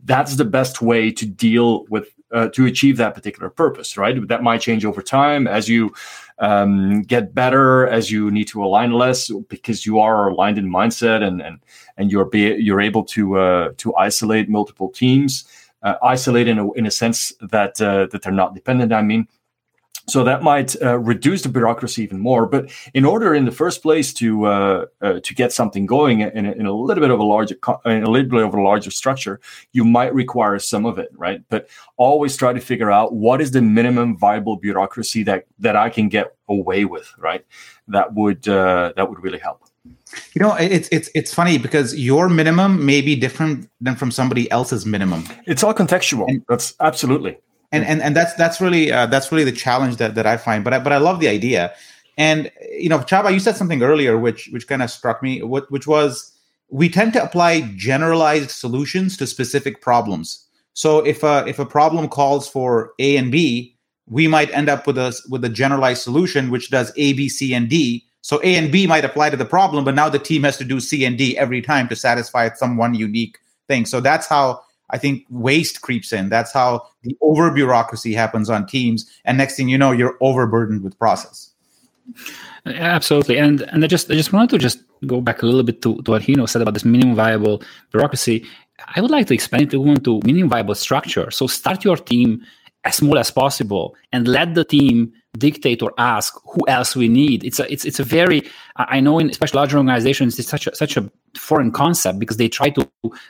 that's 0.04 0.36
the 0.36 0.44
best 0.44 0.80
way 0.80 1.10
to 1.10 1.26
deal 1.26 1.84
with 1.86 2.08
uh, 2.30 2.48
to 2.50 2.66
achieve 2.66 2.98
that 2.98 3.14
particular 3.14 3.48
purpose 3.48 3.96
right? 3.96 4.28
That 4.28 4.42
might 4.42 4.60
change 4.60 4.84
over 4.84 5.02
time 5.02 5.46
as 5.46 5.68
you 5.68 5.92
um, 6.40 7.02
get 7.02 7.34
better 7.34 7.88
as 7.88 8.10
you 8.10 8.30
need 8.30 8.46
to 8.48 8.62
align 8.62 8.92
less 8.92 9.30
because 9.48 9.86
you 9.86 9.98
are 9.98 10.28
aligned 10.28 10.58
in 10.58 10.70
mindset 10.70 11.22
and 11.22 11.40
and 11.40 11.58
and 11.96 12.12
you're 12.12 12.26
be, 12.26 12.54
you're 12.58 12.80
able 12.80 13.02
to 13.04 13.38
uh, 13.38 13.72
to 13.78 13.94
isolate 13.96 14.48
multiple 14.48 14.90
teams 14.90 15.46
uh, 15.82 15.94
isolate 16.02 16.48
in 16.48 16.58
a, 16.58 16.72
in 16.72 16.86
a 16.86 16.90
sense 16.90 17.32
that 17.40 17.80
uh, 17.80 18.06
that 18.10 18.22
they're 18.22 18.32
not 18.32 18.54
dependent. 18.54 18.92
I 18.92 19.02
mean, 19.02 19.28
so 20.08 20.24
that 20.24 20.42
might 20.42 20.74
uh, 20.82 20.98
reduce 20.98 21.42
the 21.42 21.50
bureaucracy 21.50 22.02
even 22.02 22.18
more. 22.18 22.46
But 22.46 22.70
in 22.94 23.04
order, 23.04 23.34
in 23.34 23.44
the 23.44 23.52
first 23.52 23.82
place, 23.82 24.12
to 24.14 24.46
uh, 24.46 24.86
uh, 25.02 25.20
to 25.20 25.34
get 25.34 25.52
something 25.52 25.84
going 25.86 26.20
in 26.20 26.46
a, 26.46 26.52
in 26.52 26.66
a, 26.66 26.72
little 26.72 27.02
bit 27.02 27.10
of 27.10 27.20
a 27.20 27.24
larger 27.24 27.56
in 27.84 28.02
a 28.02 28.10
little 28.10 28.30
bit 28.30 28.42
of 28.42 28.54
a 28.54 28.60
larger 28.60 28.90
structure, 28.90 29.40
you 29.72 29.84
might 29.84 30.12
require 30.14 30.58
some 30.58 30.86
of 30.86 30.98
it, 30.98 31.10
right? 31.12 31.42
But 31.50 31.68
always 31.96 32.36
try 32.36 32.52
to 32.52 32.60
figure 32.60 32.90
out 32.90 33.12
what 33.12 33.40
is 33.40 33.50
the 33.50 33.62
minimum 33.62 34.16
viable 34.16 34.56
bureaucracy 34.56 35.22
that 35.24 35.44
that 35.58 35.76
I 35.76 35.90
can 35.90 36.08
get 36.08 36.34
away 36.48 36.86
with, 36.86 37.12
right? 37.18 37.44
That 37.86 38.14
would 38.14 38.48
uh, 38.48 38.94
that 38.96 39.08
would 39.08 39.22
really 39.22 39.38
help. 39.38 39.67
You 40.34 40.40
know, 40.40 40.54
it's 40.54 40.88
it's 40.90 41.10
it's 41.14 41.34
funny 41.34 41.58
because 41.58 41.96
your 41.96 42.28
minimum 42.28 42.84
may 42.84 43.00
be 43.00 43.14
different 43.16 43.68
than 43.80 43.96
from 43.96 44.10
somebody 44.10 44.50
else's 44.50 44.86
minimum. 44.86 45.24
It's 45.46 45.62
all 45.62 45.74
contextual. 45.74 46.28
And, 46.28 46.44
that's 46.48 46.74
absolutely. 46.80 47.38
And 47.72 47.84
and 47.84 48.00
and 48.02 48.16
that's 48.16 48.34
that's 48.34 48.60
really 48.60 48.90
uh, 48.90 49.06
that's 49.06 49.30
really 49.30 49.44
the 49.44 49.52
challenge 49.52 49.96
that 49.96 50.14
that 50.14 50.26
I 50.26 50.36
find. 50.36 50.64
But 50.64 50.74
I, 50.74 50.78
but 50.78 50.92
I 50.92 50.98
love 50.98 51.20
the 51.20 51.28
idea. 51.28 51.74
And 52.16 52.50
you 52.72 52.88
know, 52.88 52.98
Csaba, 52.98 53.32
you 53.32 53.40
said 53.40 53.56
something 53.56 53.82
earlier 53.82 54.18
which 54.18 54.48
which 54.52 54.66
kind 54.66 54.82
of 54.82 54.90
struck 54.90 55.22
me, 55.22 55.42
which 55.42 55.86
was 55.86 56.32
we 56.70 56.88
tend 56.88 57.12
to 57.14 57.22
apply 57.22 57.62
generalized 57.76 58.50
solutions 58.50 59.16
to 59.18 59.26
specific 59.26 59.80
problems. 59.80 60.46
So 60.72 61.00
if 61.00 61.22
a 61.22 61.44
if 61.46 61.58
a 61.58 61.66
problem 61.66 62.08
calls 62.08 62.48
for 62.48 62.92
A 62.98 63.16
and 63.16 63.30
B, 63.30 63.76
we 64.06 64.28
might 64.28 64.50
end 64.52 64.68
up 64.68 64.86
with 64.86 64.96
a 64.98 65.18
with 65.28 65.44
a 65.44 65.48
generalized 65.48 66.02
solution 66.02 66.50
which 66.50 66.70
does 66.70 66.92
A, 66.96 67.12
B, 67.12 67.28
C, 67.28 67.54
and 67.54 67.68
D 67.68 68.07
so 68.28 68.38
A 68.44 68.56
and 68.56 68.70
B 68.70 68.86
might 68.86 69.06
apply 69.06 69.30
to 69.30 69.38
the 69.38 69.46
problem, 69.46 69.86
but 69.86 69.94
now 69.94 70.10
the 70.10 70.18
team 70.18 70.42
has 70.42 70.58
to 70.58 70.64
do 70.64 70.80
C 70.80 71.06
and 71.06 71.16
D 71.16 71.38
every 71.38 71.62
time 71.62 71.88
to 71.88 71.96
satisfy 71.96 72.50
some 72.52 72.76
one 72.76 72.92
unique 72.92 73.38
thing. 73.68 73.86
So 73.86 74.02
that's 74.02 74.26
how 74.26 74.60
I 74.90 74.98
think 74.98 75.24
waste 75.30 75.80
creeps 75.80 76.12
in. 76.12 76.28
That's 76.28 76.52
how 76.52 76.86
the 77.04 77.16
over 77.22 77.50
bureaucracy 77.50 78.12
happens 78.12 78.50
on 78.50 78.66
teams. 78.66 79.10
And 79.24 79.38
next 79.38 79.56
thing 79.56 79.70
you 79.70 79.78
know, 79.78 79.92
you're 79.92 80.18
overburdened 80.20 80.84
with 80.84 80.98
process. 80.98 81.52
Absolutely. 82.66 83.38
And 83.38 83.62
and 83.62 83.82
I 83.82 83.86
just 83.86 84.10
I 84.10 84.14
just 84.14 84.34
wanted 84.34 84.50
to 84.50 84.58
just 84.58 84.82
go 85.06 85.22
back 85.22 85.40
a 85.40 85.46
little 85.46 85.62
bit 85.62 85.80
to, 85.80 86.02
to 86.02 86.10
what 86.10 86.20
Gino 86.20 86.44
said 86.44 86.60
about 86.60 86.74
this 86.74 86.84
minimum 86.84 87.16
viable 87.16 87.62
bureaucracy. 87.92 88.44
I 88.94 89.00
would 89.00 89.10
like 89.10 89.26
to 89.28 89.34
expand 89.34 89.72
it 89.72 90.04
to 90.04 90.20
minimum 90.22 90.50
viable 90.50 90.74
structure. 90.74 91.30
So 91.30 91.46
start 91.46 91.82
your 91.82 91.96
team 91.96 92.44
as 92.84 92.96
small 92.96 93.18
as 93.18 93.30
possible 93.30 93.96
and 94.12 94.28
let 94.28 94.54
the 94.54 94.64
team 94.64 95.12
dictate 95.36 95.82
or 95.82 95.92
ask 95.98 96.34
who 96.44 96.66
else 96.68 96.96
we 96.96 97.08
need. 97.08 97.44
It's 97.44 97.58
a 97.60 97.70
it's 97.72 97.84
it's 97.84 98.00
a 98.00 98.04
very 98.04 98.42
I 98.76 99.00
know 99.00 99.18
in 99.18 99.30
especially 99.30 99.58
larger 99.58 99.76
organizations 99.76 100.38
it's 100.38 100.48
such 100.48 100.66
a 100.66 100.74
such 100.74 100.96
a 100.96 101.10
foreign 101.36 101.70
concept 101.70 102.18
because 102.18 102.36
they 102.36 102.48
try 102.48 102.70
to 102.70 102.88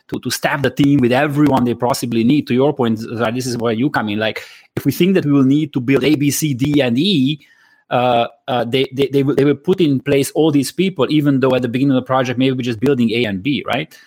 to 0.09 0.21
to 0.21 0.31
staff 0.31 0.63
the 0.63 0.71
team 0.71 1.01
with 1.01 1.13
everyone 1.13 1.65
they 1.65 1.75
possibly 1.75 2.25
need. 2.25 2.47
To 2.49 2.55
your 2.55 2.73
point, 2.73 3.01
this 3.01 3.47
is 3.47 3.57
where 3.57 3.73
you 3.73 3.91
come 3.91 4.09
in. 4.11 4.19
Like 4.19 4.45
if 4.77 4.85
we 4.85 4.93
think 4.93 5.15
that 5.15 5.25
we 5.25 5.33
will 5.33 5.45
need 5.45 5.73
to 5.73 5.81
build 5.81 6.05
A, 6.05 6.15
B, 6.15 6.31
C, 6.31 6.55
D, 6.55 6.81
and 6.81 6.99
E. 6.99 7.47
Uh, 7.91 8.29
uh, 8.49 8.65
they, 8.65 8.87
they, 8.93 9.07
they, 9.07 9.23
will, 9.23 9.35
they 9.35 9.47
will 9.47 9.55
put 9.55 9.81
in 9.81 9.99
place 9.99 10.31
all 10.33 10.51
these 10.51 10.71
people, 10.71 11.07
even 11.09 11.41
though 11.41 11.55
at 11.55 11.63
the 11.63 11.69
beginning 11.69 11.97
of 11.97 12.03
the 12.03 12.07
project, 12.07 12.39
maybe 12.39 12.55
we're 12.55 12.61
just 12.61 12.81
building 12.81 13.11
A 13.13 13.25
and 13.25 13.43
B, 13.43 13.65
right? 13.67 13.99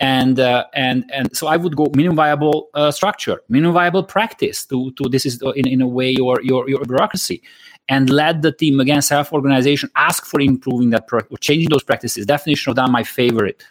And 0.00 0.38
uh, 0.38 0.64
and 0.74 1.10
and 1.12 1.34
so 1.36 1.46
I 1.46 1.56
would 1.56 1.76
go 1.76 1.86
minimum 1.94 2.16
viable 2.16 2.68
uh, 2.74 2.90
structure, 2.90 3.40
minimum 3.48 3.74
viable 3.74 4.02
practice. 4.02 4.64
To 4.66 4.90
to 4.92 5.08
this 5.08 5.24
is 5.24 5.40
in, 5.54 5.66
in 5.66 5.80
a 5.80 5.86
way 5.88 6.10
your 6.10 6.40
your 6.42 6.68
your 6.68 6.84
bureaucracy, 6.84 7.42
and 7.88 8.10
let 8.10 8.42
the 8.42 8.52
team 8.52 8.78
again 8.80 9.00
self 9.00 9.32
organization 9.32 9.90
ask 9.96 10.26
for 10.26 10.40
improving 10.40 10.90
that 10.90 11.06
pro- 11.06 11.20
or 11.30 11.38
changing 11.38 11.70
those 11.70 11.82
practices. 11.82 12.26
Definition 12.26 12.70
of 12.70 12.76
that 12.76 12.90
my 12.90 13.04
favorite, 13.04 13.64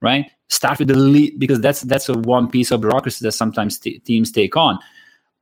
right? 0.00 0.30
Start 0.48 0.78
with 0.78 0.88
the 0.88 0.96
lead 0.96 1.38
because 1.38 1.60
that's 1.60 1.82
that's 1.82 2.08
a 2.08 2.14
one 2.14 2.50
piece 2.50 2.70
of 2.70 2.80
bureaucracy 2.80 3.24
that 3.24 3.32
sometimes 3.32 3.78
t- 3.78 3.98
teams 3.98 4.32
take 4.32 4.56
on. 4.56 4.78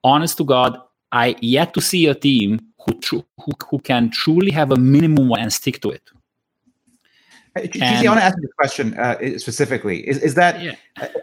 Honest 0.02 0.36
to 0.38 0.44
God, 0.44 0.78
I 1.12 1.36
yet 1.40 1.74
to 1.74 1.80
see 1.80 2.06
a 2.06 2.14
team 2.14 2.58
who 2.84 2.98
tr- 2.98 3.16
who 3.40 3.52
who 3.68 3.78
can 3.78 4.10
truly 4.10 4.50
have 4.50 4.72
a 4.72 4.76
minimum 4.76 5.28
one 5.28 5.40
and 5.40 5.52
stick 5.52 5.80
to 5.82 5.90
it 5.90 6.10
I 7.56 7.60
want 7.60 8.18
to 8.20 8.24
ask 8.24 8.36
you 8.38 8.48
a 8.48 8.54
question 8.54 8.94
uh, 8.98 9.38
specifically. 9.38 10.06
Is, 10.08 10.18
is 10.18 10.34
that 10.34 10.60
yeah. 10.60 10.74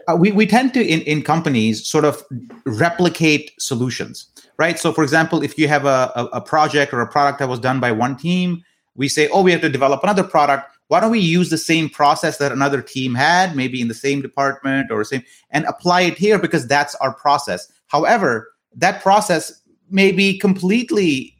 uh, 0.08 0.16
we, 0.16 0.32
we 0.32 0.46
tend 0.46 0.72
to, 0.74 0.84
in, 0.84 1.00
in 1.02 1.22
companies, 1.22 1.86
sort 1.86 2.04
of 2.04 2.22
replicate 2.64 3.52
solutions, 3.58 4.28
right? 4.56 4.78
So, 4.78 4.92
for 4.92 5.04
example, 5.04 5.42
if 5.42 5.58
you 5.58 5.68
have 5.68 5.84
a, 5.84 6.10
a, 6.16 6.24
a, 6.34 6.40
project 6.40 6.94
or 6.94 7.00
a 7.00 7.06
product 7.06 7.38
that 7.40 7.48
was 7.48 7.60
done 7.60 7.80
by 7.80 7.92
one 7.92 8.16
team, 8.16 8.64
we 8.94 9.08
say, 9.08 9.28
oh, 9.28 9.42
we 9.42 9.52
have 9.52 9.60
to 9.60 9.68
develop 9.68 10.02
another 10.02 10.24
product. 10.24 10.70
Why 10.88 11.00
don't 11.00 11.10
we 11.10 11.20
use 11.20 11.50
the 11.50 11.58
same 11.58 11.88
process 11.88 12.38
that 12.38 12.52
another 12.52 12.82
team 12.82 13.14
had, 13.14 13.54
maybe 13.54 13.80
in 13.80 13.88
the 13.88 13.94
same 13.94 14.22
department 14.22 14.90
or 14.90 15.04
same, 15.04 15.22
and 15.50 15.64
apply 15.66 16.02
it 16.02 16.18
here 16.18 16.38
because 16.38 16.66
that's 16.66 16.94
our 16.96 17.14
process. 17.14 17.70
However, 17.88 18.52
that 18.74 19.02
process 19.02 19.60
may 19.90 20.12
be 20.12 20.38
completely 20.38 21.34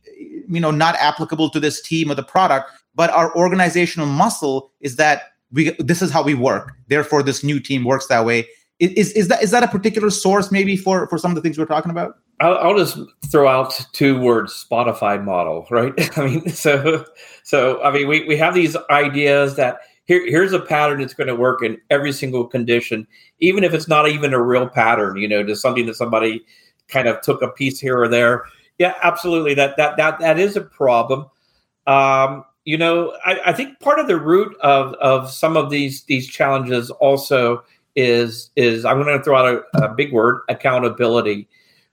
you 0.52 0.60
know 0.60 0.70
not 0.70 0.94
applicable 0.96 1.50
to 1.50 1.58
this 1.58 1.82
team 1.82 2.10
or 2.10 2.14
the 2.14 2.22
product 2.22 2.70
but 2.94 3.10
our 3.10 3.34
organizational 3.36 4.06
muscle 4.06 4.70
is 4.80 4.96
that 4.96 5.32
we 5.52 5.70
this 5.78 6.02
is 6.02 6.10
how 6.10 6.22
we 6.22 6.34
work. 6.34 6.72
Therefore 6.88 7.22
this 7.22 7.44
new 7.44 7.60
team 7.60 7.84
works 7.84 8.06
that 8.08 8.24
way. 8.24 8.48
Is 8.80 9.12
is 9.12 9.28
that 9.28 9.42
is 9.42 9.50
that 9.52 9.62
a 9.62 9.68
particular 9.68 10.10
source 10.10 10.50
maybe 10.50 10.76
for 10.76 11.06
for 11.08 11.18
some 11.18 11.30
of 11.30 11.34
the 11.36 11.40
things 11.40 11.58
we're 11.58 11.66
talking 11.66 11.90
about? 11.90 12.16
I'll, 12.40 12.58
I'll 12.58 12.76
just 12.76 12.98
throw 13.30 13.46
out 13.46 13.78
two 13.92 14.18
words 14.18 14.66
spotify 14.68 15.22
model 15.22 15.66
right? 15.70 15.92
I 16.18 16.26
mean 16.26 16.48
so 16.48 17.04
so 17.44 17.80
i 17.82 17.92
mean 17.92 18.08
we, 18.08 18.24
we 18.24 18.36
have 18.36 18.54
these 18.54 18.76
ideas 18.90 19.54
that 19.56 19.78
here, 20.06 20.26
here's 20.26 20.52
a 20.52 20.58
pattern 20.58 21.00
that's 21.00 21.14
going 21.14 21.28
to 21.28 21.36
work 21.36 21.62
in 21.62 21.78
every 21.90 22.10
single 22.10 22.44
condition 22.46 23.06
even 23.38 23.62
if 23.62 23.74
it's 23.74 23.86
not 23.86 24.08
even 24.08 24.32
a 24.32 24.42
real 24.42 24.68
pattern 24.68 25.18
you 25.18 25.28
know 25.28 25.44
just 25.44 25.62
something 25.62 25.86
that 25.86 25.94
somebody 25.94 26.42
kind 26.88 27.06
of 27.06 27.20
took 27.20 27.42
a 27.42 27.48
piece 27.48 27.78
here 27.78 28.00
or 28.00 28.08
there 28.08 28.44
yeah 28.82 28.94
absolutely 29.02 29.54
that 29.54 29.76
that 29.76 29.96
that 29.96 30.18
that 30.18 30.38
is 30.38 30.56
a 30.56 30.60
problem 30.60 31.26
um 31.86 32.44
you 32.64 32.78
know, 32.78 33.16
I, 33.24 33.40
I, 33.46 33.52
think 33.52 33.80
part 33.80 33.98
of 33.98 34.06
the 34.06 34.18
root 34.18 34.56
of 34.60 34.94
of 34.94 35.30
some 35.30 35.56
of 35.56 35.70
these 35.70 36.04
these 36.04 36.28
challenges 36.28 36.90
also 36.90 37.64
is 37.96 38.50
is 38.56 38.84
I'm 38.84 39.02
going 39.02 39.18
to 39.18 39.24
throw 39.24 39.36
out 39.36 39.64
a, 39.74 39.84
a, 39.84 39.94
big 39.94 40.12
word 40.12 40.42
accountability, 40.48 41.48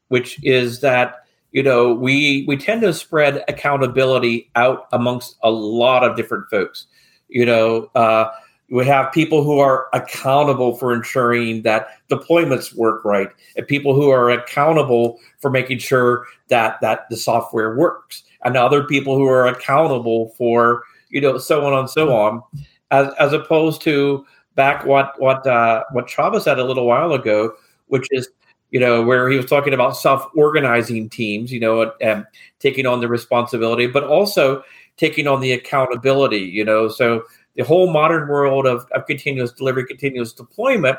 which 0.10 0.42
is 0.44 0.82
that 0.82 1.26
you 1.52 1.64
know 1.64 1.94
we 1.94 2.46
we 2.48 2.56
tend 2.56 2.82
to 2.82 2.94
spread 2.94 3.44
accountability 3.48 4.52
out 4.56 4.88
amongst 4.92 5.38
a 5.42 5.50
lot 5.50 6.04
of 6.04 6.16
different 6.16 6.46
folks. 6.52 6.86
You 7.30 7.46
know, 7.46 7.90
uh, 7.96 8.30
we 8.70 8.86
have 8.86 9.12
people 9.12 9.44
who 9.44 9.60
are 9.60 9.88
accountable 9.94 10.76
for 10.76 10.94
ensuring 10.94 11.64
that 11.64 11.90
deployments 12.10 12.76
work 12.76 13.04
right, 13.04 13.30
and 13.58 13.68
people 13.68 13.94
who 13.94 14.10
are 14.10 14.30
accountable 14.30 15.20
for 15.40 15.50
making 15.50 15.80
sure 15.80 16.26
that 16.50 16.80
that 16.82 17.10
the 17.10 17.18
software 17.18 17.76
works 17.76 18.24
and 18.44 18.56
other 18.56 18.84
people 18.84 19.16
who 19.16 19.28
are 19.28 19.48
accountable 19.48 20.30
for 20.38 20.84
you 21.10 21.22
know 21.22 21.38
so 21.38 21.66
on 21.66 21.74
and 21.74 21.90
so 21.90 22.16
on. 22.16 22.42
As 22.92 23.14
as 23.20 23.34
opposed 23.34 23.82
to 23.84 24.26
back 24.56 24.86
what 24.86 25.20
what 25.20 25.46
uh, 25.48 25.84
what 25.92 26.08
Csaba 26.08 26.42
said 26.42 26.60
a 26.60 26.66
little 26.66 26.86
while 26.86 27.14
ago 27.14 27.54
which 27.88 28.08
is 28.12 28.30
you 28.72 28.80
know 28.80 29.04
where 29.04 29.30
he 29.30 29.38
was 29.38 29.48
talking 29.48 29.74
about 29.74 29.98
self-organizing 29.98 31.10
teams 31.10 31.52
you 31.52 31.60
know 31.60 31.82
and, 31.82 31.92
and 32.02 32.26
taking 32.60 32.86
on 32.86 33.00
the 33.00 33.08
responsibility 33.08 33.88
but 33.88 34.04
also 34.04 34.64
taking 35.00 35.28
on 35.28 35.40
the 35.40 35.54
accountability 35.54 36.38
you 36.38 36.64
know. 36.64 36.88
So 36.88 37.24
the 37.56 37.64
whole 37.64 37.92
modern 37.92 38.28
world 38.28 38.66
of, 38.66 38.86
of 38.92 39.06
continuous 39.06 39.52
delivery 39.52 39.86
continuous 39.86 40.34
deployment 40.34 40.98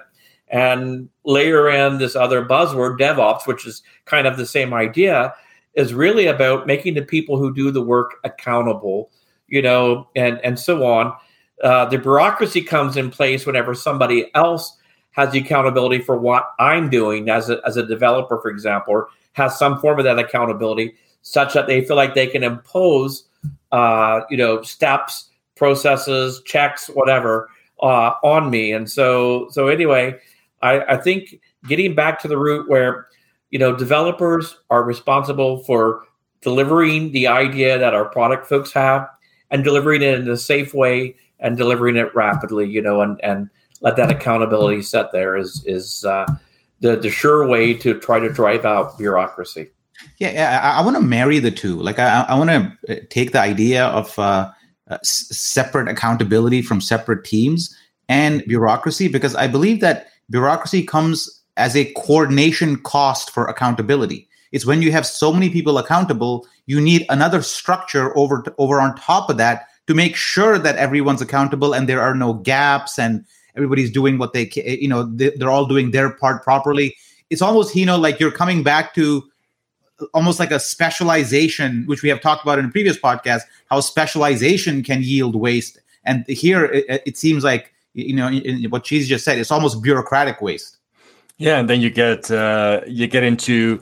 and 0.49 1.09
layer 1.25 1.71
in 1.71 1.99
this 1.99 2.17
other 2.17 2.45
buzzword 2.45 2.99
devops 2.99 3.47
which 3.47 3.67
is 3.67 3.83
kind 4.05 4.27
of 4.27 4.37
the 4.37 4.47
same 4.47 4.75
idea 4.75 5.35
is 5.75 5.95
really 5.95 6.27
about 6.27 6.67
making 6.67 6.95
the 6.95 7.03
people 7.03 7.39
who 7.39 7.55
do 7.55 7.71
the 7.71 7.83
work 7.83 8.17
accountable, 8.25 9.11
you 9.49 9.63
know, 9.63 10.09
and 10.17 10.41
and 10.45 10.59
so 10.59 10.85
on. 10.85 11.15
Uh, 11.63 11.85
the 11.87 11.99
bureaucracy 11.99 12.63
comes 12.63 12.97
in 12.97 13.11
place 13.11 13.47
whenever 13.47 13.75
somebody 13.75 14.31
else 14.35 14.77
has 15.13 15.33
the 15.33 15.39
accountability 15.39 15.99
for 15.99 16.17
what 16.17 16.51
I'm 16.59 16.89
doing 16.89 17.29
as 17.29 17.51
a, 17.51 17.61
as 17.67 17.77
a 17.77 17.87
developer, 17.87 18.41
for 18.41 18.49
example, 18.49 18.95
or 18.95 19.09
has 19.33 19.59
some 19.59 19.79
form 19.81 19.99
of 19.99 20.05
that 20.05 20.19
accountability, 20.19 20.95
such 21.23 21.53
that 21.55 21.67
they 21.67 21.85
feel 21.85 21.97
like 21.97 22.15
they 22.15 22.27
can 22.27 22.43
impose, 22.43 23.25
uh, 23.73 24.21
you 24.31 24.37
know, 24.37 24.63
steps, 24.63 25.30
processes, 25.61 26.43
checks, 26.45 26.89
whatever, 26.99 27.49
uh, 27.83 28.11
on 28.25 28.51
me. 28.51 28.73
And 28.73 28.91
so, 28.91 29.47
so 29.51 29.69
anyway, 29.69 30.19
I, 30.63 30.81
I 30.95 30.97
think 30.97 31.41
getting 31.69 31.95
back 31.95 32.19
to 32.23 32.29
the 32.29 32.39
root 32.39 32.69
where 32.69 33.07
you 33.51 33.59
know, 33.59 33.75
developers 33.75 34.57
are 34.71 34.83
responsible 34.83 35.63
for 35.65 36.05
delivering 36.41 37.13
the 37.13 37.27
idea 37.27 37.79
that 37.79 37.95
our 37.95 38.07
product 38.07 38.47
folks 38.47 38.73
have 38.73 39.09
and 39.51 39.65
delivering 39.65 40.03
it 40.03 40.19
in 40.21 40.29
a 40.29 40.37
safe 40.37 40.73
way 40.73 41.17
and 41.41 41.57
delivering 41.57 41.97
it 41.97 42.15
rapidly, 42.15 42.69
you 42.69 42.81
know, 42.81 43.03
and, 43.03 43.23
and 43.23 43.51
let 43.81 43.97
that 43.97 44.11
accountability 44.11 44.83
set 44.83 45.11
there 45.13 45.37
is, 45.37 45.65
is 45.67 46.05
uh, 46.05 46.27
the, 46.81 46.97
the 46.97 47.11
sure 47.11 47.47
way 47.47 47.75
to 47.75 47.99
try 47.99 48.21
to 48.21 48.29
drive 48.29 48.65
out 48.65 48.97
bureaucracy. 48.97 49.69
Yeah, 50.19 50.31
yeah 50.31 50.61
I, 50.63 50.81
I 50.81 50.85
want 50.85 50.97
to 50.97 51.03
marry 51.03 51.41
the 51.41 51.51
two. 51.51 51.77
Like, 51.83 51.99
I, 51.99 52.25
I 52.29 52.39
want 52.39 52.51
to 52.51 52.79
uh, 52.89 53.01
take 53.11 53.33
the 53.33 53.41
idea 53.41 53.87
of 53.87 54.17
uh, 54.19 54.51
uh, 54.91 54.99
separate 55.03 55.89
accountability 55.89 56.63
from 56.63 56.81
separate 56.81 57.25
teams 57.25 57.75
and 58.09 58.45
bureaucracy 58.47 59.07
because 59.09 59.37
I 59.37 59.47
believe 59.47 59.81
that 59.81 60.09
bureaucracy 60.31 60.83
comes 60.83 61.41
as 61.57 61.77
a 61.77 61.93
coordination 61.93 62.77
cost 62.83 63.31
for 63.31 63.47
accountability. 63.47 64.29
It's 64.53 64.67
when 64.67 64.83
you 64.83 64.91
have 64.91 65.07
so 65.07 65.33
many 65.33 65.49
people 65.49 65.79
accountable, 65.79 66.47
you 66.67 66.81
need 66.81 67.07
another 67.09 67.41
structure 67.43 68.17
over 68.19 68.45
over 68.59 68.81
on 68.81 68.97
top 68.97 69.31
of 69.31 69.37
that 69.37 69.67
to 69.87 69.95
make 69.95 70.17
sure 70.17 70.59
that 70.59 70.77
everyone's 70.77 71.23
accountable 71.23 71.73
and 71.73 71.89
there 71.89 72.01
are 72.01 72.15
no 72.15 72.35
gaps 72.35 72.99
and 72.99 73.25
everybody's 73.57 73.91
doing 73.91 74.19
what 74.19 74.33
they 74.33 74.51
you 74.55 74.89
know 74.89 75.05
they're 75.15 75.51
all 75.51 75.67
doing 75.67 75.93
their 75.93 76.11
part 76.11 76.43
properly. 76.43 76.97
It's 77.31 77.43
almost 77.43 77.77
you 77.77 77.87
know 77.87 77.99
like 77.99 78.19
you're 78.19 78.33
coming 78.33 78.63
back 78.63 78.95
to 78.95 79.23
almost 80.15 80.39
like 80.39 80.51
a 80.51 80.61
specialization, 80.61 81.85
which 81.87 82.03
we 82.03 82.09
have 82.09 82.21
talked 82.21 82.43
about 82.43 82.59
in 82.59 82.65
a 82.65 82.69
previous 82.69 82.99
podcast, 82.99 83.43
how 83.69 83.81
specialization 83.81 84.83
can 84.83 85.03
yield 85.03 85.37
waste 85.37 85.81
And 86.05 86.27
here, 86.27 86.65
it, 86.65 87.03
it 87.07 87.17
seems 87.17 87.45
like 87.45 87.73
you 87.95 88.15
know 88.15 88.31
what 88.69 88.87
she's 88.87 89.09
just 89.09 89.25
said. 89.25 89.39
It's 89.39 89.51
almost 89.51 89.83
bureaucratic 89.83 90.41
waste. 90.41 90.79
Yeah, 91.39 91.59
and 91.59 91.69
then 91.69 91.81
you 91.81 91.91
get 91.91 92.31
uh, 92.31 92.81
you 92.87 93.07
get 93.07 93.23
into 93.23 93.81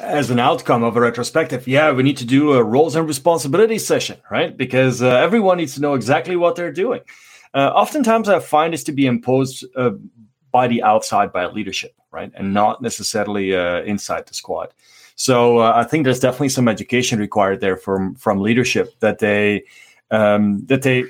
as 0.00 0.30
an 0.30 0.38
outcome 0.38 0.82
of 0.82 0.96
a 0.96 1.00
retrospective, 1.00 1.66
yeah, 1.66 1.90
we 1.90 2.02
need 2.02 2.16
to 2.16 2.24
do 2.24 2.52
a 2.52 2.62
roles 2.62 2.94
and 2.94 3.06
responsibilities 3.06 3.86
session, 3.86 4.18
right? 4.30 4.56
Because 4.56 5.02
uh, 5.02 5.08
everyone 5.08 5.58
needs 5.58 5.74
to 5.74 5.80
know 5.80 5.94
exactly 5.94 6.36
what 6.36 6.56
they're 6.56 6.72
doing. 6.72 7.00
Uh, 7.52 7.70
oftentimes, 7.74 8.28
I 8.28 8.38
find 8.38 8.72
is 8.72 8.84
to 8.84 8.92
be 8.92 9.06
imposed 9.06 9.64
uh, 9.76 9.90
by 10.52 10.68
the 10.68 10.82
outside 10.82 11.32
by 11.32 11.46
leadership, 11.46 11.94
right, 12.12 12.30
and 12.34 12.54
not 12.54 12.80
necessarily 12.82 13.54
uh, 13.54 13.82
inside 13.82 14.26
the 14.26 14.34
squad. 14.34 14.72
So 15.20 15.58
uh, 15.58 15.74
I 15.76 15.84
think 15.84 16.04
there's 16.04 16.18
definitely 16.18 16.48
some 16.48 16.66
education 16.66 17.18
required 17.18 17.60
there 17.60 17.76
from 17.76 18.14
from 18.14 18.40
leadership 18.40 18.98
that 19.00 19.18
they 19.18 19.64
um, 20.10 20.64
that 20.64 20.80
they 20.80 21.04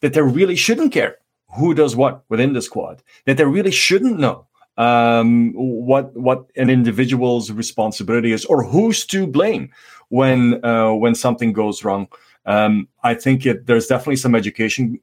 that 0.00 0.14
they 0.14 0.22
really 0.22 0.56
shouldn't 0.56 0.94
care 0.94 1.18
who 1.54 1.74
does 1.74 1.94
what 1.94 2.24
within 2.30 2.54
the 2.54 2.62
squad. 2.62 3.02
That 3.26 3.36
they 3.36 3.44
really 3.44 3.70
shouldn't 3.70 4.18
know 4.18 4.46
um, 4.78 5.52
what 5.56 6.16
what 6.16 6.46
an 6.56 6.70
individual's 6.70 7.52
responsibility 7.52 8.32
is 8.32 8.46
or 8.46 8.64
who's 8.64 9.04
to 9.08 9.26
blame 9.26 9.70
when 10.08 10.64
uh, 10.64 10.94
when 10.94 11.14
something 11.14 11.52
goes 11.52 11.84
wrong. 11.84 12.08
Um, 12.46 12.88
I 13.02 13.12
think 13.12 13.44
it, 13.44 13.66
there's 13.66 13.88
definitely 13.88 14.16
some 14.16 14.34
education 14.34 14.98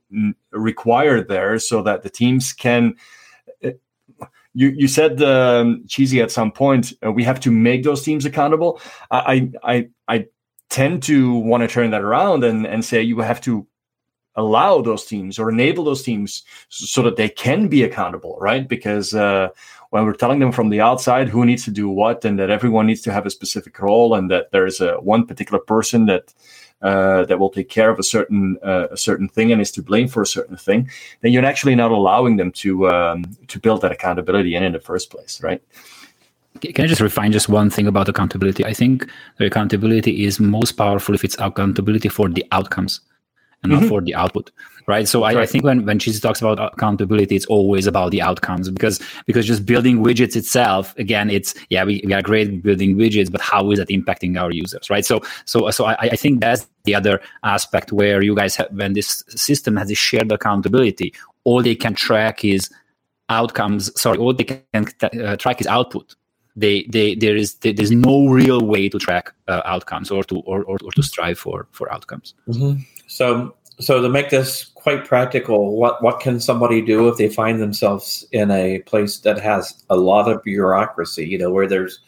required 0.49 1.27
there 1.27 1.59
so 1.59 1.83
that 1.83 2.01
the 2.01 2.09
teams 2.09 2.53
can. 2.53 2.95
Uh, 4.51 4.57
you 4.59 4.69
you 4.69 4.87
said 4.87 5.21
um, 5.21 5.83
Cheezy 5.87 6.21
at 6.21 6.31
some 6.31 6.51
point. 6.51 6.93
Uh, 7.05 7.11
we 7.11 7.23
have 7.23 7.39
to 7.41 7.51
make 7.51 7.83
those 7.83 8.03
teams 8.03 8.25
accountable. 8.25 8.81
I 9.11 9.51
I 9.63 9.89
I 10.07 10.27
tend 10.69 11.03
to 11.03 11.35
want 11.35 11.61
to 11.61 11.67
turn 11.67 11.91
that 11.91 12.01
around 12.01 12.43
and 12.43 12.65
and 12.65 12.83
say 12.83 13.01
you 13.01 13.19
have 13.19 13.41
to 13.41 13.67
allow 14.35 14.81
those 14.81 15.05
teams 15.05 15.37
or 15.37 15.49
enable 15.49 15.83
those 15.83 16.03
teams 16.03 16.43
so 16.69 17.01
that 17.01 17.17
they 17.17 17.27
can 17.27 17.67
be 17.67 17.83
accountable, 17.83 18.37
right? 18.39 18.67
Because 18.67 19.13
uh, 19.13 19.49
when 19.89 20.05
we're 20.05 20.13
telling 20.13 20.39
them 20.39 20.53
from 20.53 20.69
the 20.69 20.79
outside 20.79 21.27
who 21.27 21.45
needs 21.45 21.65
to 21.65 21.71
do 21.71 21.89
what 21.89 22.23
and 22.23 22.39
that 22.39 22.49
everyone 22.49 22.87
needs 22.87 23.01
to 23.01 23.11
have 23.11 23.25
a 23.25 23.29
specific 23.29 23.77
role 23.79 24.15
and 24.15 24.31
that 24.31 24.51
there's 24.51 24.79
a 24.79 24.93
one 25.01 25.25
particular 25.25 25.59
person 25.59 26.05
that 26.05 26.33
uh, 26.81 27.25
that 27.25 27.39
will 27.39 27.49
take 27.49 27.69
care 27.69 27.89
of 27.89 27.99
a 27.99 28.03
certain 28.03 28.57
uh, 28.63 28.87
a 28.91 28.97
certain 28.97 29.27
thing 29.27 29.51
and 29.51 29.61
is 29.61 29.71
to 29.71 29.81
blame 29.81 30.07
for 30.07 30.21
a 30.21 30.27
certain 30.27 30.57
thing, 30.57 30.89
then 31.21 31.31
you're 31.31 31.45
actually 31.45 31.75
not 31.75 31.91
allowing 31.91 32.37
them 32.37 32.51
to 32.51 32.89
um, 32.89 33.23
to 33.47 33.59
build 33.59 33.81
that 33.81 33.91
accountability 33.91 34.55
in 34.55 34.63
in 34.63 34.71
the 34.71 34.79
first 34.79 35.09
place, 35.11 35.41
right? 35.43 35.61
Can 36.59 36.85
I 36.85 36.87
just 36.87 37.01
refine 37.01 37.31
just 37.31 37.49
one 37.49 37.69
thing 37.69 37.87
about 37.87 38.09
accountability? 38.09 38.65
I 38.65 38.73
think 38.73 39.07
the 39.37 39.45
accountability 39.45 40.25
is 40.25 40.39
most 40.39 40.73
powerful 40.73 41.15
if 41.15 41.23
it's 41.23 41.37
accountability 41.39 42.09
for 42.09 42.29
the 42.29 42.45
outcomes 42.51 42.99
and 43.63 43.71
mm-hmm. 43.71 43.81
not 43.81 43.89
for 43.89 44.01
the 44.01 44.15
output 44.15 44.51
right 44.87 45.07
so 45.07 45.23
I. 45.23 45.41
I, 45.41 45.45
think 45.45 45.63
when, 45.63 45.85
when 45.85 45.99
she 45.99 46.11
talks 46.13 46.41
about 46.41 46.59
accountability 46.73 47.35
it's 47.35 47.45
always 47.45 47.87
about 47.87 48.11
the 48.11 48.21
outcomes 48.21 48.69
because 48.69 48.99
because 49.25 49.45
just 49.45 49.65
building 49.65 49.99
widgets 49.99 50.35
itself 50.35 50.95
again 50.97 51.29
it's 51.29 51.53
yeah 51.69 51.83
we, 51.83 52.01
we 52.05 52.13
are 52.13 52.21
great 52.21 52.63
building 52.63 52.95
widgets 52.95 53.31
but 53.31 53.41
how 53.41 53.69
is 53.71 53.79
that 53.79 53.89
impacting 53.89 54.39
our 54.39 54.51
users 54.51 54.89
right 54.89 55.05
so 55.05 55.21
so 55.45 55.69
so 55.69 55.85
i, 55.85 55.95
I 56.01 56.15
think 56.15 56.41
that's 56.41 56.67
the 56.83 56.95
other 56.95 57.21
aspect 57.43 57.91
where 57.91 58.21
you 58.23 58.35
guys 58.35 58.55
have 58.55 58.69
when 58.71 58.93
this 58.93 59.23
system 59.27 59.77
has 59.77 59.91
a 59.91 59.95
shared 59.95 60.31
accountability 60.31 61.13
all 61.43 61.61
they 61.61 61.75
can 61.75 61.93
track 61.93 62.43
is 62.43 62.69
outcomes 63.29 63.99
sorry 63.99 64.17
all 64.17 64.33
they 64.33 64.43
can 64.43 64.87
uh, 65.03 65.35
track 65.37 65.61
is 65.61 65.67
output 65.67 66.15
they, 66.55 66.83
they 66.89 67.15
there 67.15 67.35
is 67.35 67.55
there's 67.55 67.91
no 67.91 68.27
real 68.27 68.65
way 68.65 68.89
to 68.89 68.99
track 68.99 69.33
uh, 69.47 69.61
outcomes 69.65 70.11
or 70.11 70.23
to 70.25 70.39
or, 70.41 70.63
or, 70.63 70.77
or, 70.83 70.91
to 70.91 71.01
strive 71.01 71.39
for 71.39 71.67
for 71.71 71.91
outcomes 71.93 72.33
mm-hmm. 72.47 72.81
So, 73.11 73.53
so 73.77 74.01
to 74.01 74.07
make 74.07 74.29
this 74.29 74.63
quite 74.63 75.05
practical, 75.05 75.75
what 75.75 76.01
what 76.01 76.21
can 76.21 76.39
somebody 76.39 76.81
do 76.81 77.09
if 77.09 77.17
they 77.17 77.27
find 77.27 77.59
themselves 77.59 78.25
in 78.31 78.49
a 78.51 78.79
place 78.79 79.19
that 79.19 79.37
has 79.41 79.83
a 79.89 79.97
lot 79.97 80.31
of 80.31 80.41
bureaucracy? 80.43 81.27
You 81.27 81.37
know, 81.37 81.51
where 81.51 81.67
there's 81.67 81.99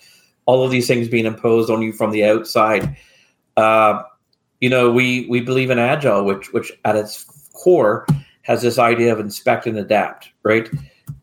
all 0.46 0.64
of 0.64 0.72
these 0.72 0.88
things 0.88 1.10
being 1.10 1.26
imposed 1.26 1.70
on 1.70 1.82
you 1.82 1.92
from 1.92 2.12
the 2.12 2.24
outside. 2.24 2.96
Uh, 3.58 4.04
you 4.62 4.70
know, 4.70 4.92
we 4.92 5.28
we 5.28 5.42
believe 5.42 5.70
in 5.70 5.78
agile, 5.78 6.24
which 6.24 6.54
which 6.54 6.72
at 6.86 6.96
its 6.96 7.26
core 7.52 8.08
has 8.44 8.62
this 8.62 8.80
idea 8.80 9.12
of 9.12 9.20
inspect 9.20 9.68
and 9.68 9.78
adapt, 9.78 10.30
right? 10.44 10.70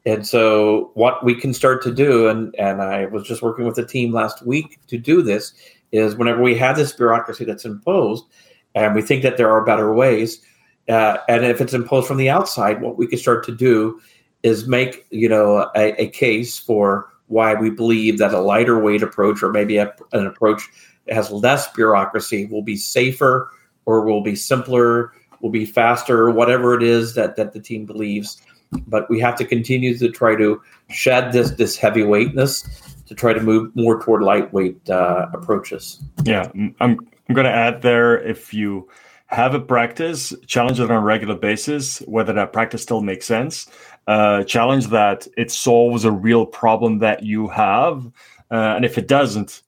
And 0.05 0.27
so, 0.27 0.91
what 0.93 1.25
we 1.25 1.35
can 1.35 1.55
start 1.55 1.83
to 1.85 1.95
do, 1.95 2.29
and 2.29 2.55
and 2.59 2.83
I 2.83 3.07
was 3.07 3.27
just 3.27 3.41
working 3.41 3.65
with 3.65 3.79
a 3.79 3.87
team 3.87 4.13
last 4.13 4.45
week 4.45 4.79
to 4.89 4.99
do 4.99 5.23
this, 5.23 5.55
is 5.91 6.17
whenever 6.17 6.43
we 6.43 6.55
have 6.57 6.77
this 6.77 6.93
bureaucracy 6.93 7.47
that's 7.47 7.65
imposed, 7.65 8.27
and 8.75 8.95
we 8.95 9.03
think 9.03 9.23
that 9.23 9.37
there 9.37 9.51
are 9.51 9.65
better 9.65 9.93
ways. 9.93 10.41
Uh, 10.89 11.19
and 11.29 11.45
if 11.45 11.61
it's 11.61 11.75
imposed 11.75 12.07
from 12.07 12.17
the 12.17 12.29
outside, 12.31 12.81
what 12.81 12.97
we 12.97 13.07
can 13.07 13.19
start 13.19 13.45
to 13.47 13.55
do 13.55 14.01
is 14.43 14.67
make 14.67 15.07
you 15.11 15.29
know 15.29 15.71
a, 15.77 16.03
a 16.03 16.09
case 16.09 16.59
for 16.59 17.09
why 17.27 17.55
we 17.55 17.71
believe 17.71 18.19
that 18.19 18.35
a 18.35 18.41
lighter 18.41 18.79
weight 18.79 19.03
approach, 19.03 19.43
or 19.43 19.51
maybe 19.51 19.77
a, 19.77 19.95
an 20.13 20.27
approach 20.27 20.69
that 21.07 21.15
has 21.15 21.31
less 21.31 21.71
bureaucracy, 21.73 22.47
will 22.47 22.63
be 22.63 22.77
safer, 22.77 23.51
or 23.87 24.05
will 24.05 24.23
be 24.23 24.35
simpler, 24.35 25.13
will 25.41 25.51
be 25.51 25.65
faster, 25.65 26.31
whatever 26.31 26.75
it 26.75 26.83
is 26.83 27.15
that 27.15 27.37
that 27.37 27.53
the 27.53 27.61
team 27.61 27.87
believes. 27.87 28.43
But 28.87 29.09
we 29.11 29.19
have 29.21 29.37
to 29.37 29.45
continue 29.45 29.97
to 29.99 30.11
try 30.11 30.37
to 30.37 30.61
shed 30.89 31.33
this 31.33 31.53
this 31.53 31.79
heavyweightness 31.79 32.90
to 33.11 33.17
try 33.17 33.33
to 33.33 33.41
move 33.41 33.75
more 33.75 34.01
toward 34.01 34.23
lightweight 34.23 34.89
uh, 34.89 35.27
approaches. 35.33 36.01
Yeah, 36.23 36.49
I'm 36.79 36.97
I'm 37.29 37.35
going 37.35 37.45
to 37.45 37.53
add 37.53 37.83
there 37.83 38.23
if 38.23 38.55
you 38.55 38.89
have 39.27 39.53
a 39.53 39.59
practice, 39.61 40.33
challenge 40.47 40.79
it 40.79 40.85
on 40.85 40.97
a 40.97 41.01
regular 41.01 41.35
basis, 41.35 41.99
whether 42.03 42.33
that 42.33 42.53
practice 42.53 42.83
still 42.83 43.01
makes 43.01 43.27
sense. 43.27 43.69
Uh, 44.07 44.45
challenge 44.45 44.87
that 44.89 45.27
it 45.37 45.51
solves 45.51 46.05
a 46.05 46.13
real 46.13 46.47
problem 46.47 47.01
that 47.01 47.25
you 47.25 47.49
have. 47.49 48.07
Uh, 48.49 48.75
and 48.77 48.85
if 48.85 48.97
it 48.97 49.09
doesn't, 49.09 49.63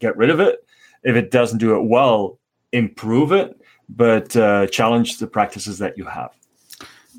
get 0.00 0.16
rid 0.16 0.30
of 0.30 0.40
it. 0.40 0.66
If 1.04 1.14
it 1.14 1.30
doesn't 1.30 1.58
do 1.58 1.76
it 1.76 1.84
well, 1.84 2.40
improve 2.72 3.30
it, 3.30 3.60
but 3.88 4.34
uh, 4.34 4.66
challenge 4.66 5.18
the 5.18 5.28
practices 5.28 5.78
that 5.78 5.96
you 5.96 6.06
have. 6.06 6.30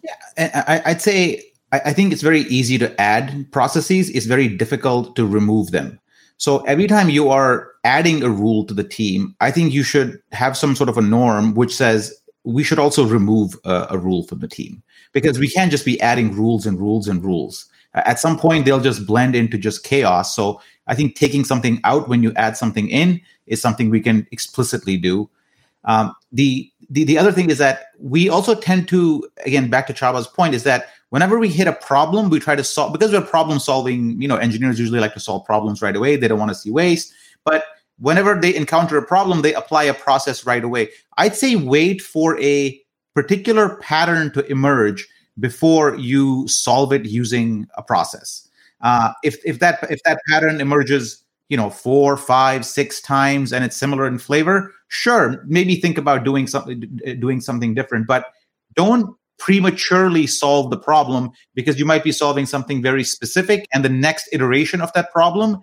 Yeah, 0.03 0.81
I, 0.85 0.91
would 0.91 1.01
say 1.01 1.50
I 1.71 1.93
think 1.93 2.11
it's 2.11 2.21
very 2.21 2.41
easy 2.41 2.77
to 2.79 2.99
add 2.99 3.49
processes. 3.51 4.09
It's 4.09 4.25
very 4.25 4.47
difficult 4.49 5.15
to 5.15 5.25
remove 5.25 5.71
them. 5.71 5.99
So 6.37 6.59
every 6.63 6.87
time 6.87 7.09
you 7.09 7.29
are 7.29 7.71
adding 7.83 8.23
a 8.23 8.29
rule 8.29 8.65
to 8.65 8.73
the 8.73 8.83
team, 8.83 9.35
I 9.41 9.51
think 9.51 9.73
you 9.73 9.83
should 9.83 10.21
have 10.31 10.57
some 10.57 10.75
sort 10.75 10.89
of 10.89 10.97
a 10.97 11.01
norm 11.01 11.53
which 11.53 11.75
says 11.75 12.13
we 12.43 12.63
should 12.63 12.79
also 12.79 13.05
remove 13.05 13.55
a, 13.63 13.87
a 13.91 13.97
rule 13.97 14.23
from 14.23 14.39
the 14.39 14.47
team 14.47 14.81
because 15.13 15.39
we 15.39 15.47
can't 15.47 15.71
just 15.71 15.85
be 15.85 16.01
adding 16.01 16.33
rules 16.35 16.65
and 16.65 16.79
rules 16.79 17.07
and 17.07 17.23
rules. 17.23 17.67
At 17.93 18.19
some 18.19 18.39
point, 18.39 18.65
they'll 18.65 18.79
just 18.79 19.05
blend 19.05 19.35
into 19.35 19.57
just 19.57 19.83
chaos. 19.83 20.35
So 20.35 20.61
I 20.87 20.95
think 20.95 21.15
taking 21.15 21.43
something 21.43 21.79
out 21.83 22.09
when 22.09 22.23
you 22.23 22.33
add 22.35 22.57
something 22.57 22.89
in 22.89 23.21
is 23.47 23.61
something 23.61 23.89
we 23.89 24.01
can 24.01 24.27
explicitly 24.31 24.97
do. 24.97 25.29
Um, 25.83 26.15
the, 26.31 26.71
the 26.89 27.03
the 27.03 27.17
other 27.17 27.31
thing 27.31 27.49
is 27.49 27.57
that 27.57 27.87
we 27.99 28.29
also 28.29 28.55
tend 28.55 28.87
to 28.89 29.27
again 29.45 29.69
back 29.69 29.87
to 29.87 29.93
Csaba's 29.93 30.27
point 30.27 30.53
is 30.53 30.63
that 30.63 30.87
whenever 31.11 31.37
we 31.37 31.49
hit 31.49 31.67
a 31.67 31.73
problem, 31.73 32.29
we 32.29 32.39
try 32.39 32.55
to 32.55 32.63
solve 32.63 32.91
because 32.91 33.11
we're 33.11 33.21
problem 33.21 33.59
solving. 33.59 34.19
You 34.19 34.27
know, 34.27 34.37
engineers 34.37 34.79
usually 34.79 34.99
like 34.99 35.13
to 35.13 35.19
solve 35.19 35.45
problems 35.45 35.81
right 35.81 35.95
away. 35.95 36.15
They 36.15 36.27
don't 36.27 36.39
want 36.39 36.49
to 36.49 36.55
see 36.55 36.71
waste. 36.71 37.13
But 37.45 37.63
whenever 37.99 38.39
they 38.39 38.55
encounter 38.55 38.97
a 38.97 39.05
problem, 39.05 39.41
they 39.41 39.53
apply 39.53 39.83
a 39.83 39.93
process 39.93 40.45
right 40.45 40.63
away. 40.63 40.89
I'd 41.17 41.35
say 41.35 41.55
wait 41.55 42.01
for 42.01 42.39
a 42.41 42.81
particular 43.13 43.75
pattern 43.77 44.31
to 44.33 44.45
emerge 44.51 45.07
before 45.39 45.95
you 45.95 46.47
solve 46.47 46.91
it 46.91 47.05
using 47.05 47.67
a 47.77 47.83
process. 47.83 48.47
Uh, 48.81 49.11
if 49.23 49.37
if 49.45 49.59
that 49.59 49.85
if 49.91 50.01
that 50.03 50.19
pattern 50.27 50.59
emerges, 50.59 51.23
you 51.49 51.57
know, 51.57 51.69
four, 51.69 52.17
five, 52.17 52.65
six 52.65 53.01
times, 53.01 53.53
and 53.53 53.63
it's 53.63 53.75
similar 53.75 54.07
in 54.07 54.17
flavor, 54.17 54.73
sure, 54.87 55.43
maybe 55.45 55.75
think 55.75 55.97
about 55.97 56.23
doing 56.23 56.47
something 56.47 56.79
doing 57.19 57.41
something 57.41 57.73
different. 57.73 58.07
But 58.07 58.33
don't 58.75 59.15
prematurely 59.41 60.27
solve 60.27 60.69
the 60.69 60.77
problem 60.77 61.31
because 61.55 61.79
you 61.79 61.85
might 61.85 62.03
be 62.03 62.11
solving 62.11 62.45
something 62.45 62.79
very 62.79 63.03
specific 63.03 63.67
and 63.73 63.83
the 63.83 63.89
next 63.89 64.29
iteration 64.31 64.81
of 64.81 64.93
that 64.93 65.11
problem 65.11 65.57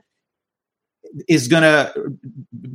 is 1.29 1.47
going 1.47 1.63
to 1.63 1.93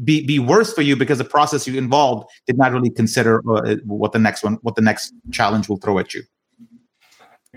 be 0.04 0.26
be 0.26 0.40
worse 0.40 0.74
for 0.74 0.82
you 0.82 0.96
because 0.96 1.18
the 1.18 1.26
process 1.26 1.68
you 1.68 1.78
involved 1.78 2.30
did 2.48 2.58
not 2.58 2.72
really 2.72 2.90
consider 2.90 3.44
uh, 3.52 3.76
what 3.84 4.14
the 4.14 4.20
next 4.20 4.44
one 4.44 4.58
what 4.62 4.76
the 4.76 4.82
next 4.82 5.14
challenge 5.32 5.68
will 5.68 5.78
throw 5.78 6.00
at 6.00 6.14
you. 6.14 6.24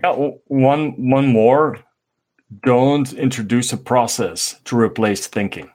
Yeah, 0.02 0.30
one 0.48 1.10
one 1.10 1.28
more. 1.28 1.78
Don't 2.64 3.12
introduce 3.12 3.72
a 3.72 3.76
process 3.76 4.60
to 4.64 4.76
replace 4.76 5.26
thinking. 5.28 5.70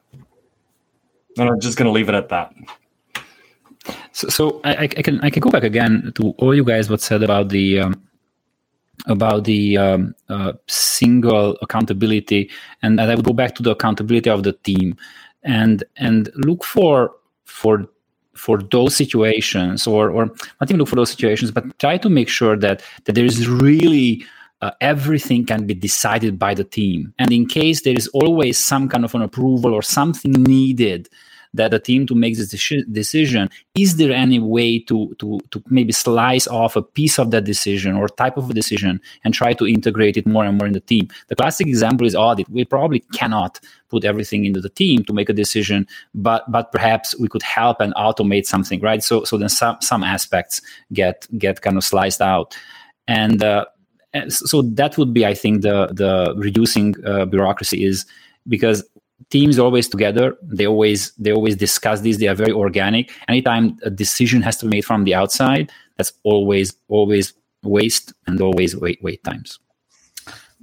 And 1.38 1.49
i'm 1.49 1.60
just 1.62 1.77
going 1.77 1.86
to 1.86 1.91
leave 1.91 2.10
it 2.10 2.15
at 2.15 2.29
that 2.29 2.53
so, 4.12 4.27
so 4.30 4.62
I, 4.63 4.84
I, 4.84 4.88
can 4.88 5.19
I 5.21 5.30
can 5.30 5.41
go 5.41 5.49
back 5.49 5.63
again 5.63 6.12
to 6.15 6.30
all 6.38 6.56
you 6.56 6.63
guys 6.63 6.89
what 6.89 7.01
said 7.01 7.23
about 7.23 7.49
the 7.49 7.80
um, 7.80 8.01
about 9.08 9.45
the 9.45 9.77
um, 9.77 10.15
uh, 10.30 10.54
single 10.67 11.58
accountability, 11.62 12.49
and 12.84 12.99
I 12.99 13.15
would 13.15 13.25
go 13.25 13.34
back 13.34 13.56
to 13.56 13.63
the 13.63 13.71
accountability 13.71 14.30
of 14.30 14.43
the 14.43 14.54
team, 14.54 14.95
and 15.43 15.84
and 15.97 16.30
look 16.36 16.63
for 16.63 17.12
for 17.45 17.88
for 18.34 18.58
those 18.58 18.95
situations 18.95 19.88
or 19.88 20.10
or 20.10 20.25
not 20.25 20.69
even 20.69 20.77
look 20.77 20.88
for 20.88 20.95
those 20.95 21.12
situations 21.12 21.51
but 21.51 21.77
try 21.80 21.97
to 21.97 22.10
make 22.10 22.30
sure 22.30 22.56
that 22.56 22.82
that 23.04 23.13
there 23.13 23.25
is 23.25 23.47
really 23.47 24.25
uh, 24.62 24.71
everything 24.80 25.45
can 25.45 25.65
be 25.65 25.73
decided 25.73 26.38
by 26.38 26.54
the 26.54 26.63
team. 26.63 27.13
And 27.19 27.32
in 27.32 27.47
case 27.47 27.82
there 27.82 27.95
is 27.95 28.08
always 28.10 28.58
some 28.58 28.88
kind 28.88 29.04
of 29.04 29.15
an 29.15 29.21
approval 29.21 29.73
or 29.73 29.82
something 29.82 30.32
needed 30.32 31.10
that 31.53 31.73
a 31.73 31.79
team 31.79 32.07
to 32.07 32.15
make 32.15 32.37
this 32.37 32.49
decision 32.49 33.49
is 33.75 33.97
there 33.97 34.11
any 34.11 34.39
way 34.39 34.79
to 34.79 35.13
to 35.19 35.39
to 35.51 35.61
maybe 35.67 35.91
slice 35.91 36.47
off 36.47 36.75
a 36.75 36.81
piece 36.81 37.19
of 37.19 37.31
that 37.31 37.43
decision 37.43 37.95
or 37.95 38.07
type 38.07 38.37
of 38.37 38.49
a 38.49 38.53
decision 38.53 39.01
and 39.23 39.33
try 39.33 39.53
to 39.53 39.67
integrate 39.67 40.17
it 40.17 40.25
more 40.25 40.45
and 40.45 40.57
more 40.57 40.67
in 40.67 40.73
the 40.73 40.79
team? 40.79 41.07
The 41.27 41.35
classic 41.35 41.67
example 41.67 42.07
is 42.07 42.15
audit. 42.15 42.49
We 42.49 42.65
probably 42.65 42.99
cannot 43.13 43.59
put 43.89 44.05
everything 44.05 44.45
into 44.45 44.61
the 44.61 44.69
team 44.69 45.03
to 45.03 45.13
make 45.13 45.29
a 45.29 45.33
decision 45.33 45.85
but 46.15 46.49
but 46.49 46.71
perhaps 46.71 47.17
we 47.19 47.27
could 47.27 47.43
help 47.43 47.81
and 47.81 47.93
automate 47.95 48.45
something 48.45 48.79
right? 48.81 49.03
So 49.03 49.23
so 49.25 49.37
then 49.37 49.49
some 49.49 49.77
some 49.81 50.03
aspects 50.03 50.61
get 50.93 51.27
get 51.37 51.61
kind 51.61 51.77
of 51.77 51.83
sliced 51.83 52.21
out. 52.21 52.55
And 53.07 53.43
uh, 53.43 53.65
so 54.29 54.61
that 54.61 54.97
would 54.97 55.13
be 55.13 55.25
i 55.25 55.33
think 55.33 55.61
the 55.61 55.87
the 55.93 56.33
reducing 56.37 56.93
uh, 57.05 57.25
bureaucracy 57.25 57.85
is 57.85 58.05
because 58.47 58.83
teams 59.29 59.60
always 59.60 59.88
together 59.88 60.36
they 60.41 60.65
always 60.65 61.12
they 61.13 61.31
always 61.31 61.55
discuss 61.55 62.01
this 62.01 62.17
they 62.17 62.27
are 62.27 62.36
very 62.36 62.51
organic 62.51 63.12
anytime 63.27 63.77
a 63.84 63.89
decision 63.89 64.41
has 64.41 64.57
to 64.57 64.65
be 64.65 64.77
made 64.77 64.86
from 64.86 65.03
the 65.03 65.13
outside 65.13 65.71
that's 65.97 66.13
always 66.23 66.75
always 66.88 67.34
waste 67.63 68.13
and 68.27 68.41
always 68.41 68.75
wait 68.75 68.99
wait 69.01 69.23
times 69.23 69.60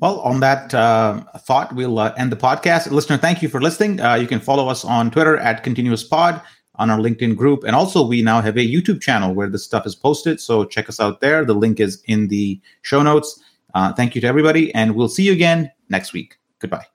well, 0.01 0.21
on 0.21 0.38
that 0.40 0.73
uh, 0.75 1.25
thought, 1.38 1.75
we'll 1.75 1.99
uh, 1.99 2.14
end 2.16 2.31
the 2.31 2.37
podcast. 2.37 2.88
Listener, 2.92 3.16
thank 3.16 3.42
you 3.42 3.49
for 3.49 3.61
listening. 3.61 4.01
Uh, 4.01 4.14
you 4.14 4.29
can 4.29 4.38
follow 4.38 4.68
us 4.68 4.85
on 4.85 5.11
Twitter 5.11 5.37
at 5.38 5.64
Continuous 5.64 6.05
Pod, 6.05 6.40
on 6.77 6.90
our 6.90 6.99
LinkedIn 6.99 7.37
group, 7.37 7.64
and 7.64 7.75
also 7.75 8.07
we 8.07 8.23
now 8.23 8.40
have 8.40 8.57
a 8.57 8.66
YouTube 8.66 9.01
channel 9.01 9.35
where 9.35 9.49
this 9.49 9.64
stuff 9.64 9.87
is 9.87 9.94
posted. 9.94 10.40
So 10.40 10.64
check 10.64 10.88
us 10.88 11.01
out 11.01 11.21
there. 11.21 11.44
The 11.44 11.55
link 11.55 11.81
is 11.81 12.03
in 12.07 12.29
the 12.29 12.61
show 12.83 13.03
notes. 13.03 13.40
Uh, 13.75 13.92
thank 13.92 14.14
you 14.14 14.21
to 14.21 14.27
everybody, 14.27 14.73
and 14.75 14.94
we'll 14.94 15.09
see 15.09 15.25
you 15.25 15.33
again 15.33 15.71
next 15.88 16.12
week. 16.12 16.38
Goodbye. 16.61 16.87